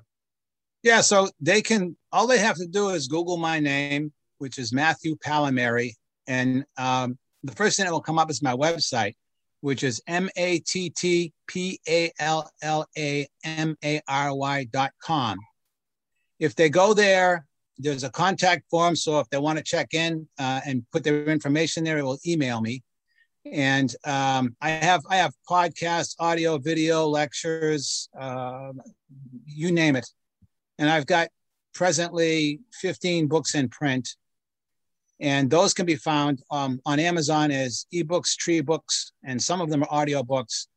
Yeah, 0.86 1.00
so 1.00 1.28
they 1.40 1.62
can, 1.62 1.96
all 2.12 2.28
they 2.28 2.38
have 2.38 2.54
to 2.58 2.66
do 2.68 2.90
is 2.90 3.08
Google 3.08 3.38
my 3.38 3.58
name, 3.58 4.12
which 4.38 4.56
is 4.56 4.72
Matthew 4.72 5.16
Pallamary. 5.16 5.94
And 6.28 6.64
um, 6.78 7.18
the 7.42 7.50
first 7.50 7.76
thing 7.76 7.86
that 7.86 7.92
will 7.92 8.00
come 8.00 8.20
up 8.20 8.30
is 8.30 8.40
my 8.40 8.52
website, 8.52 9.16
which 9.62 9.82
is 9.82 10.00
M 10.06 10.30
A 10.36 10.60
T 10.60 10.90
T 10.90 11.32
P 11.48 11.80
A 11.88 12.12
L 12.20 12.48
L 12.62 12.86
A 12.96 13.26
M 13.42 13.76
A 13.84 14.00
R 14.06 14.32
Y 14.32 14.68
dot 14.72 14.92
com. 15.02 15.36
If 16.38 16.54
they 16.54 16.68
go 16.68 16.94
there, 16.94 17.46
there's 17.78 18.04
a 18.04 18.10
contact 18.10 18.62
form. 18.70 18.94
So 18.94 19.18
if 19.18 19.28
they 19.30 19.38
want 19.38 19.58
to 19.58 19.64
check 19.64 19.92
in 19.92 20.28
uh, 20.38 20.60
and 20.64 20.86
put 20.92 21.02
their 21.02 21.24
information 21.24 21.82
there, 21.82 21.98
it 21.98 22.04
will 22.04 22.20
email 22.24 22.60
me. 22.60 22.84
And 23.44 23.92
um, 24.04 24.54
I 24.60 24.70
have 24.70 25.02
I 25.10 25.16
have 25.16 25.32
podcasts, 25.50 26.14
audio, 26.20 26.58
video, 26.58 27.08
lectures, 27.08 28.08
uh, 28.16 28.70
you 29.46 29.72
name 29.72 29.96
it. 29.96 30.08
And 30.78 30.90
I've 30.90 31.06
got 31.06 31.28
presently 31.74 32.60
15 32.74 33.26
books 33.26 33.54
in 33.54 33.68
print, 33.68 34.08
and 35.20 35.50
those 35.50 35.72
can 35.72 35.86
be 35.86 35.96
found 35.96 36.42
um, 36.50 36.80
on 36.84 36.98
Amazon 37.00 37.50
as 37.50 37.86
ebooks, 37.92 38.36
tree 38.36 38.60
books, 38.60 39.12
and 39.24 39.42
some 39.42 39.60
of 39.60 39.70
them 39.70 39.82
are 39.82 39.88
audio 39.90 40.22
books. 40.22 40.68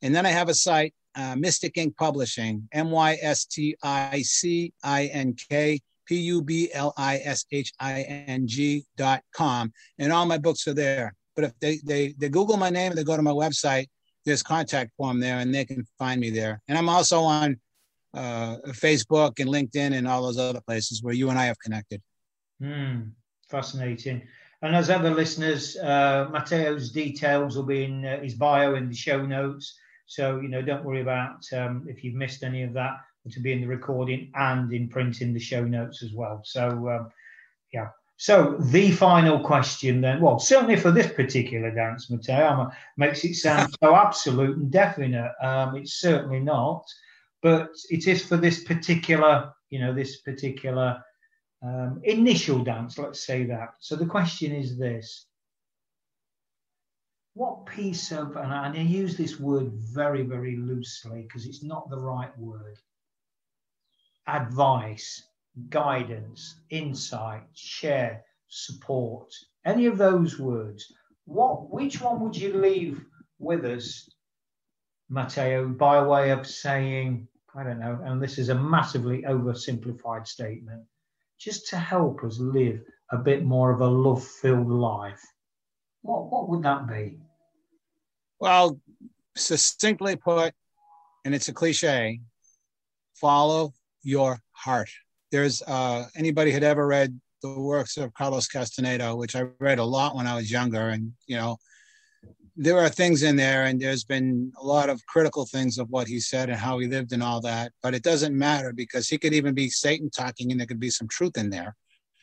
And 0.00 0.14
then 0.14 0.24
I 0.24 0.30
have 0.30 0.48
a 0.48 0.54
site, 0.54 0.94
uh, 1.14 1.36
Mystic 1.36 1.76
Ink 1.76 1.96
Publishing, 1.96 2.68
M 2.72 2.90
Y 2.90 3.18
S 3.20 3.44
T 3.44 3.76
I 3.82 4.22
C 4.22 4.72
I 4.82 5.06
N 5.06 5.34
K 5.34 5.80
P 6.06 6.16
U 6.16 6.42
B 6.42 6.70
L 6.72 6.94
I 6.96 7.18
S 7.18 7.44
H 7.52 7.72
I 7.78 8.02
N 8.02 8.46
G 8.46 8.84
dot 8.96 9.22
com. 9.34 9.72
And 9.98 10.12
all 10.12 10.26
my 10.26 10.38
books 10.38 10.66
are 10.66 10.74
there. 10.74 11.14
But 11.34 11.44
if 11.44 11.58
they, 11.60 11.78
they, 11.84 12.14
they 12.18 12.28
Google 12.28 12.56
my 12.56 12.70
name 12.70 12.92
and 12.92 12.98
they 12.98 13.04
go 13.04 13.16
to 13.16 13.22
my 13.22 13.30
website, 13.30 13.88
there's 14.24 14.42
contact 14.42 14.92
form 14.96 15.20
there 15.20 15.38
and 15.38 15.54
they 15.54 15.64
can 15.64 15.86
find 15.98 16.20
me 16.20 16.30
there. 16.30 16.60
And 16.68 16.78
I'm 16.78 16.88
also 16.88 17.20
on 17.22 17.58
uh, 18.14 18.56
Facebook 18.68 19.40
and 19.40 19.48
LinkedIn 19.48 19.94
and 19.96 20.06
all 20.06 20.22
those 20.22 20.38
other 20.38 20.60
places 20.60 21.02
where 21.02 21.14
you 21.14 21.30
and 21.30 21.38
I 21.38 21.46
have 21.46 21.58
connected. 21.58 22.02
Mm, 22.62 23.12
fascinating. 23.48 24.22
And 24.62 24.76
as 24.76 24.90
ever, 24.90 25.10
listeners, 25.10 25.76
uh, 25.76 26.28
Matteo's 26.30 26.90
details 26.90 27.56
will 27.56 27.64
be 27.64 27.84
in 27.84 28.04
uh, 28.04 28.20
his 28.20 28.34
bio 28.34 28.76
in 28.76 28.88
the 28.88 28.94
show 28.94 29.24
notes. 29.24 29.76
So, 30.06 30.40
you 30.40 30.48
know, 30.48 30.62
don't 30.62 30.84
worry 30.84 31.00
about 31.00 31.44
um, 31.52 31.86
if 31.88 32.04
you've 32.04 32.14
missed 32.14 32.44
any 32.44 32.62
of 32.62 32.72
that 32.74 32.98
to 33.30 33.40
be 33.40 33.52
in 33.52 33.60
the 33.60 33.66
recording 33.66 34.30
and 34.34 34.72
in 34.72 34.88
print 34.88 35.20
in 35.20 35.32
the 35.32 35.40
show 35.40 35.64
notes 35.64 36.02
as 36.02 36.12
well. 36.12 36.42
So, 36.44 36.68
um, 36.88 37.10
yeah. 37.72 37.88
So 38.18 38.56
the 38.60 38.92
final 38.92 39.40
question 39.40 40.00
then, 40.00 40.20
well, 40.20 40.38
certainly 40.38 40.76
for 40.76 40.92
this 40.92 41.10
particular 41.12 41.72
dance, 41.72 42.08
Matteo, 42.08 42.70
makes 42.96 43.24
it 43.24 43.34
sound 43.34 43.74
so 43.82 43.96
absolute 43.96 44.56
and 44.56 44.70
definite. 44.70 45.32
Um, 45.40 45.76
it's 45.76 45.94
certainly 45.94 46.38
not, 46.38 46.84
but 47.42 47.70
it 47.90 48.06
is 48.06 48.24
for 48.24 48.36
this 48.36 48.64
particular, 48.64 49.52
you 49.70 49.80
know, 49.80 49.92
this 49.92 50.20
particular 50.20 51.02
um, 51.62 52.00
initial 52.04 52.62
dance, 52.62 52.98
let's 52.98 53.24
say 53.24 53.44
that. 53.44 53.74
So 53.80 53.96
the 53.96 54.06
question 54.06 54.52
is 54.52 54.78
this. 54.78 55.26
What 57.34 57.66
piece 57.66 58.12
of, 58.12 58.36
and 58.36 58.52
I 58.52 58.74
use 58.76 59.16
this 59.16 59.40
word 59.40 59.72
very, 59.72 60.22
very 60.22 60.56
loosely 60.56 61.22
because 61.22 61.46
it's 61.46 61.62
not 61.62 61.88
the 61.88 61.98
right 61.98 62.36
word 62.38 62.78
advice, 64.28 65.22
guidance, 65.68 66.56
insight, 66.70 67.42
share, 67.54 68.24
support, 68.48 69.34
any 69.64 69.86
of 69.86 69.98
those 69.98 70.38
words, 70.38 70.92
what 71.24 71.70
which 71.70 72.00
one 72.00 72.20
would 72.20 72.36
you 72.36 72.54
leave 72.54 73.04
with 73.38 73.64
us, 73.64 74.08
Matteo, 75.08 75.68
by 75.68 76.02
way 76.02 76.30
of 76.30 76.46
saying, 76.46 77.28
I 77.54 77.62
don't 77.64 77.80
know, 77.80 78.00
and 78.04 78.22
this 78.22 78.38
is 78.38 78.48
a 78.48 78.54
massively 78.54 79.22
oversimplified 79.22 80.26
statement, 80.26 80.82
just 81.38 81.68
to 81.68 81.76
help 81.76 82.24
us 82.24 82.38
live 82.38 82.80
a 83.10 83.18
bit 83.18 83.44
more 83.44 83.70
of 83.70 83.80
a 83.80 83.86
love-filled 83.86 84.70
life? 84.70 85.20
What 86.00 86.30
what 86.30 86.48
would 86.48 86.62
that 86.62 86.88
be? 86.88 87.18
Well, 88.40 88.80
succinctly 89.36 90.16
put, 90.16 90.54
and 91.24 91.34
it's 91.34 91.48
a 91.48 91.52
cliche, 91.52 92.20
follow 93.14 93.72
your 94.02 94.40
heart. 94.52 94.90
There's 95.30 95.62
uh, 95.62 96.06
anybody 96.16 96.50
had 96.50 96.64
ever 96.64 96.86
read 96.86 97.20
the 97.42 97.60
works 97.60 97.96
of 97.96 98.14
Carlos 98.14 98.48
Castaneda, 98.48 99.14
which 99.14 99.36
I 99.36 99.42
read 99.58 99.78
a 99.78 99.84
lot 99.84 100.16
when 100.16 100.26
I 100.26 100.34
was 100.36 100.50
younger, 100.50 100.88
and 100.88 101.12
you 101.26 101.36
know, 101.36 101.58
there 102.56 102.78
are 102.78 102.88
things 102.88 103.22
in 103.22 103.36
there, 103.36 103.64
and 103.64 103.80
there's 103.80 104.04
been 104.04 104.52
a 104.60 104.64
lot 104.64 104.90
of 104.90 105.04
critical 105.06 105.46
things 105.46 105.78
of 105.78 105.88
what 105.90 106.06
he 106.06 106.20
said 106.20 106.50
and 106.50 106.58
how 106.58 106.78
he 106.78 106.86
lived 106.86 107.12
and 107.12 107.22
all 107.22 107.40
that. 107.40 107.72
But 107.82 107.94
it 107.94 108.02
doesn't 108.02 108.36
matter 108.36 108.72
because 108.72 109.08
he 109.08 109.18
could 109.18 109.32
even 109.32 109.54
be 109.54 109.70
Satan 109.70 110.10
talking, 110.10 110.50
and 110.50 110.60
there 110.60 110.66
could 110.66 110.80
be 110.80 110.90
some 110.90 111.08
truth 111.08 111.38
in 111.38 111.50
there. 111.50 111.74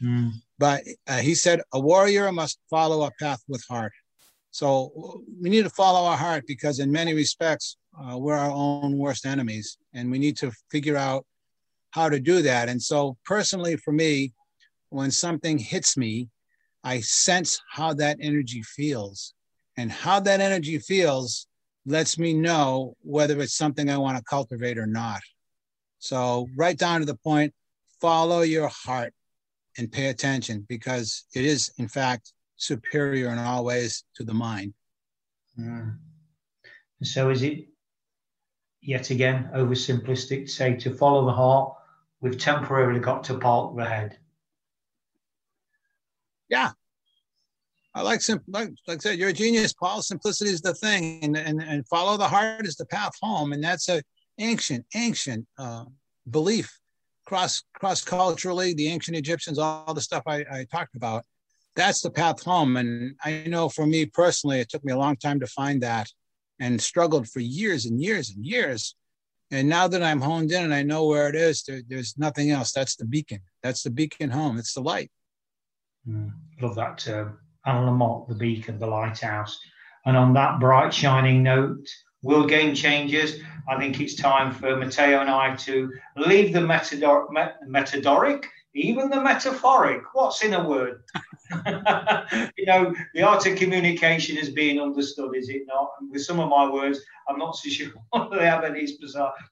Mm. 0.01 0.31
But 0.59 0.83
uh, 1.07 1.17
he 1.17 1.35
said 1.35 1.61
a 1.73 1.79
warrior 1.79 2.31
must 2.31 2.59
follow 2.69 3.05
a 3.05 3.11
path 3.19 3.41
with 3.47 3.63
heart. 3.69 3.93
So 4.51 5.23
we 5.41 5.49
need 5.49 5.63
to 5.63 5.69
follow 5.69 6.07
our 6.07 6.17
heart 6.17 6.45
because, 6.47 6.79
in 6.79 6.91
many 6.91 7.13
respects, 7.13 7.77
uh, 7.99 8.17
we're 8.17 8.37
our 8.37 8.51
own 8.51 8.97
worst 8.97 9.25
enemies, 9.25 9.77
and 9.93 10.11
we 10.11 10.19
need 10.19 10.37
to 10.37 10.51
figure 10.71 10.97
out 10.97 11.25
how 11.91 12.07
to 12.09 12.19
do 12.19 12.41
that. 12.43 12.69
And 12.69 12.81
so, 12.81 13.17
personally, 13.25 13.77
for 13.77 13.91
me, 13.91 14.33
when 14.89 15.11
something 15.11 15.57
hits 15.57 15.97
me, 15.97 16.29
I 16.83 17.01
sense 17.01 17.61
how 17.69 17.93
that 17.95 18.17
energy 18.21 18.63
feels. 18.63 19.33
And 19.79 19.91
how 19.91 20.19
that 20.19 20.41
energy 20.41 20.77
feels 20.77 21.47
lets 21.85 22.19
me 22.19 22.33
know 22.33 22.95
whether 23.01 23.39
it's 23.39 23.55
something 23.55 23.89
I 23.89 23.97
want 23.97 24.17
to 24.17 24.23
cultivate 24.23 24.77
or 24.77 24.85
not. 24.85 25.21
So, 25.99 26.47
right 26.55 26.77
down 26.77 26.99
to 26.99 27.05
the 27.05 27.15
point, 27.15 27.53
follow 28.01 28.41
your 28.41 28.67
heart 28.67 29.13
and 29.77 29.91
pay 29.91 30.07
attention 30.07 30.65
because 30.67 31.23
it 31.33 31.45
is, 31.45 31.71
in 31.77 31.87
fact, 31.87 32.33
superior 32.57 33.29
in 33.29 33.39
all 33.39 33.63
ways 33.63 34.03
to 34.15 34.23
the 34.23 34.33
mind. 34.33 34.73
Mm. 35.57 35.97
So, 37.01 37.29
is 37.29 37.41
it 37.41 37.69
yet 38.81 39.09
again 39.09 39.49
oversimplistic 39.55 40.45
to 40.45 40.47
say 40.47 40.75
to 40.75 40.93
follow 40.93 41.25
the 41.25 41.31
heart 41.31 41.73
we've 42.21 42.37
temporarily 42.37 42.99
got 42.99 43.23
to 43.25 43.37
park 43.37 43.75
the 43.77 43.85
head. 43.85 44.17
Yeah. 46.49 46.71
I 47.95 48.01
like 48.01 48.21
sim 48.21 48.39
like, 48.47 48.69
like 48.87 48.97
I 48.97 48.99
said, 48.99 49.19
you're 49.19 49.29
a 49.29 49.33
genius, 49.33 49.73
Paul. 49.73 50.01
Simplicity 50.01 50.51
is 50.51 50.61
the 50.61 50.73
thing, 50.73 51.23
and, 51.23 51.35
and 51.35 51.61
and 51.61 51.87
follow 51.87 52.17
the 52.17 52.27
heart 52.27 52.65
is 52.65 52.75
the 52.75 52.85
path 52.85 53.13
home, 53.21 53.53
and 53.53 53.63
that's 53.63 53.89
a 53.89 54.01
ancient, 54.37 54.85
ancient 54.95 55.45
uh, 55.57 55.85
belief. 56.29 56.79
Cross 57.25 57.63
cross 57.73 58.03
culturally, 58.03 58.73
the 58.73 58.87
ancient 58.87 59.17
Egyptians, 59.17 59.59
all 59.59 59.93
the 59.93 60.01
stuff 60.01 60.23
I, 60.27 60.45
I 60.51 60.65
talked 60.71 60.95
about, 60.95 61.23
that's 61.75 62.01
the 62.01 62.11
path 62.11 62.43
home. 62.43 62.77
And 62.77 63.15
I 63.23 63.43
know 63.47 63.69
for 63.69 63.85
me 63.85 64.05
personally, 64.05 64.59
it 64.59 64.69
took 64.69 64.83
me 64.83 64.93
a 64.93 64.97
long 64.97 65.15
time 65.15 65.39
to 65.39 65.47
find 65.47 65.81
that, 65.81 66.07
and 66.59 66.81
struggled 66.81 67.27
for 67.27 67.39
years 67.39 67.85
and 67.85 68.01
years 68.01 68.29
and 68.31 68.45
years 68.45 68.95
and 69.51 69.67
now 69.67 69.87
that 69.87 70.03
I'm 70.03 70.21
honed 70.21 70.51
in 70.51 70.63
and 70.63 70.73
I 70.73 70.83
know 70.83 71.05
where 71.05 71.27
it 71.27 71.35
is, 71.35 71.63
there, 71.63 71.81
there's 71.87 72.17
nothing 72.17 72.51
else. 72.51 72.71
That's 72.71 72.95
the 72.95 73.05
beacon. 73.05 73.39
That's 73.63 73.81
the 73.81 73.89
beacon 73.89 74.29
home. 74.29 74.57
It's 74.57 74.73
the 74.73 74.81
light. 74.81 75.11
Mm, 76.07 76.31
love 76.61 76.75
that 76.75 76.99
term. 76.99 77.39
Lamotte, 77.75 78.27
the 78.27 78.35
beacon, 78.35 78.79
the 78.79 78.87
lighthouse. 78.87 79.59
And 80.05 80.15
on 80.15 80.33
that 80.33 80.59
bright, 80.59 80.93
shining 80.93 81.43
note, 81.43 81.87
World 82.21 82.49
Game 82.49 82.73
Changers, 82.75 83.39
I 83.67 83.77
think 83.77 83.99
it's 83.99 84.15
time 84.15 84.53
for 84.53 84.75
Matteo 84.75 85.21
and 85.21 85.29
I 85.29 85.55
to 85.55 85.91
leave 86.17 86.53
the 86.53 86.59
metador- 86.59 87.31
met- 87.31 87.59
metadoric, 87.67 88.45
even 88.73 89.09
the 89.09 89.21
metaphoric. 89.21 90.03
What's 90.13 90.43
in 90.43 90.53
a 90.53 90.67
word? 90.67 91.01
you 92.57 92.65
know, 92.65 92.93
the 93.13 93.21
art 93.23 93.45
of 93.45 93.57
communication 93.57 94.37
is 94.37 94.49
being 94.49 94.79
understood, 94.79 95.35
is 95.35 95.49
it 95.49 95.63
not? 95.67 95.91
And 95.99 96.11
with 96.11 96.23
some 96.23 96.39
of 96.39 96.49
my 96.49 96.69
words, 96.69 96.99
I'm 97.27 97.37
not 97.37 97.55
so 97.55 97.69
sure 97.69 97.91
they 98.31 98.45
have 98.45 98.63
any 98.63 98.87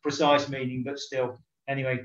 precise 0.03 0.49
meaning, 0.49 0.83
but 0.83 0.99
still. 0.99 1.39
Anyway, 1.67 1.99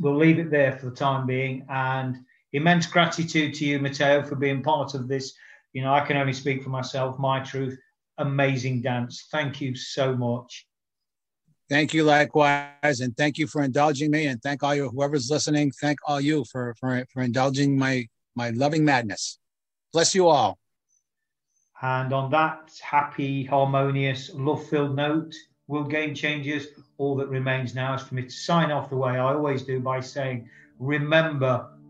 we'll 0.00 0.16
leave 0.16 0.38
it 0.38 0.50
there 0.50 0.72
for 0.72 0.86
the 0.86 0.96
time 0.96 1.26
being. 1.26 1.66
And 1.68 2.16
immense 2.56 2.86
gratitude 2.86 3.54
to 3.54 3.64
you, 3.64 3.78
Matteo, 3.78 4.22
for 4.22 4.36
being 4.36 4.62
part 4.62 4.94
of 4.94 5.08
this. 5.08 5.34
You 5.72 5.82
know, 5.82 5.92
I 5.92 6.00
can 6.00 6.16
only 6.16 6.32
speak 6.32 6.62
for 6.62 6.70
myself, 6.70 7.18
my 7.18 7.40
truth. 7.40 7.78
Amazing 8.18 8.82
dance. 8.82 9.28
Thank 9.30 9.60
you 9.60 9.76
so 9.76 10.16
much. 10.16 10.66
Thank 11.68 11.92
you 11.92 12.04
likewise, 12.04 13.00
and 13.00 13.16
thank 13.16 13.38
you 13.38 13.46
for 13.46 13.62
indulging 13.62 14.10
me, 14.10 14.26
and 14.26 14.40
thank 14.40 14.62
all 14.62 14.74
you 14.74 14.88
whoever's 14.88 15.30
listening. 15.30 15.72
Thank 15.72 15.98
all 16.06 16.20
you 16.20 16.44
for 16.50 16.74
for, 16.78 17.04
for 17.12 17.22
indulging 17.22 17.76
my 17.76 18.06
my 18.34 18.50
loving 18.50 18.84
madness. 18.84 19.38
Bless 19.92 20.14
you 20.14 20.28
all. 20.28 20.58
And 21.82 22.12
on 22.12 22.30
that 22.30 22.72
happy, 22.82 23.44
harmonious, 23.44 24.30
love-filled 24.32 24.94
note, 24.96 25.34
World 25.66 25.90
Game 25.90 26.14
Changers, 26.14 26.68
all 26.96 27.16
that 27.16 27.28
remains 27.28 27.74
now 27.74 27.94
is 27.94 28.02
for 28.02 28.14
me 28.14 28.22
to 28.22 28.30
sign 28.30 28.70
off 28.70 28.88
the 28.88 28.96
way 28.96 29.12
I 29.12 29.34
always 29.34 29.62
do 29.62 29.80
by 29.80 30.00
saying, 30.00 30.48
remember, 30.78 31.66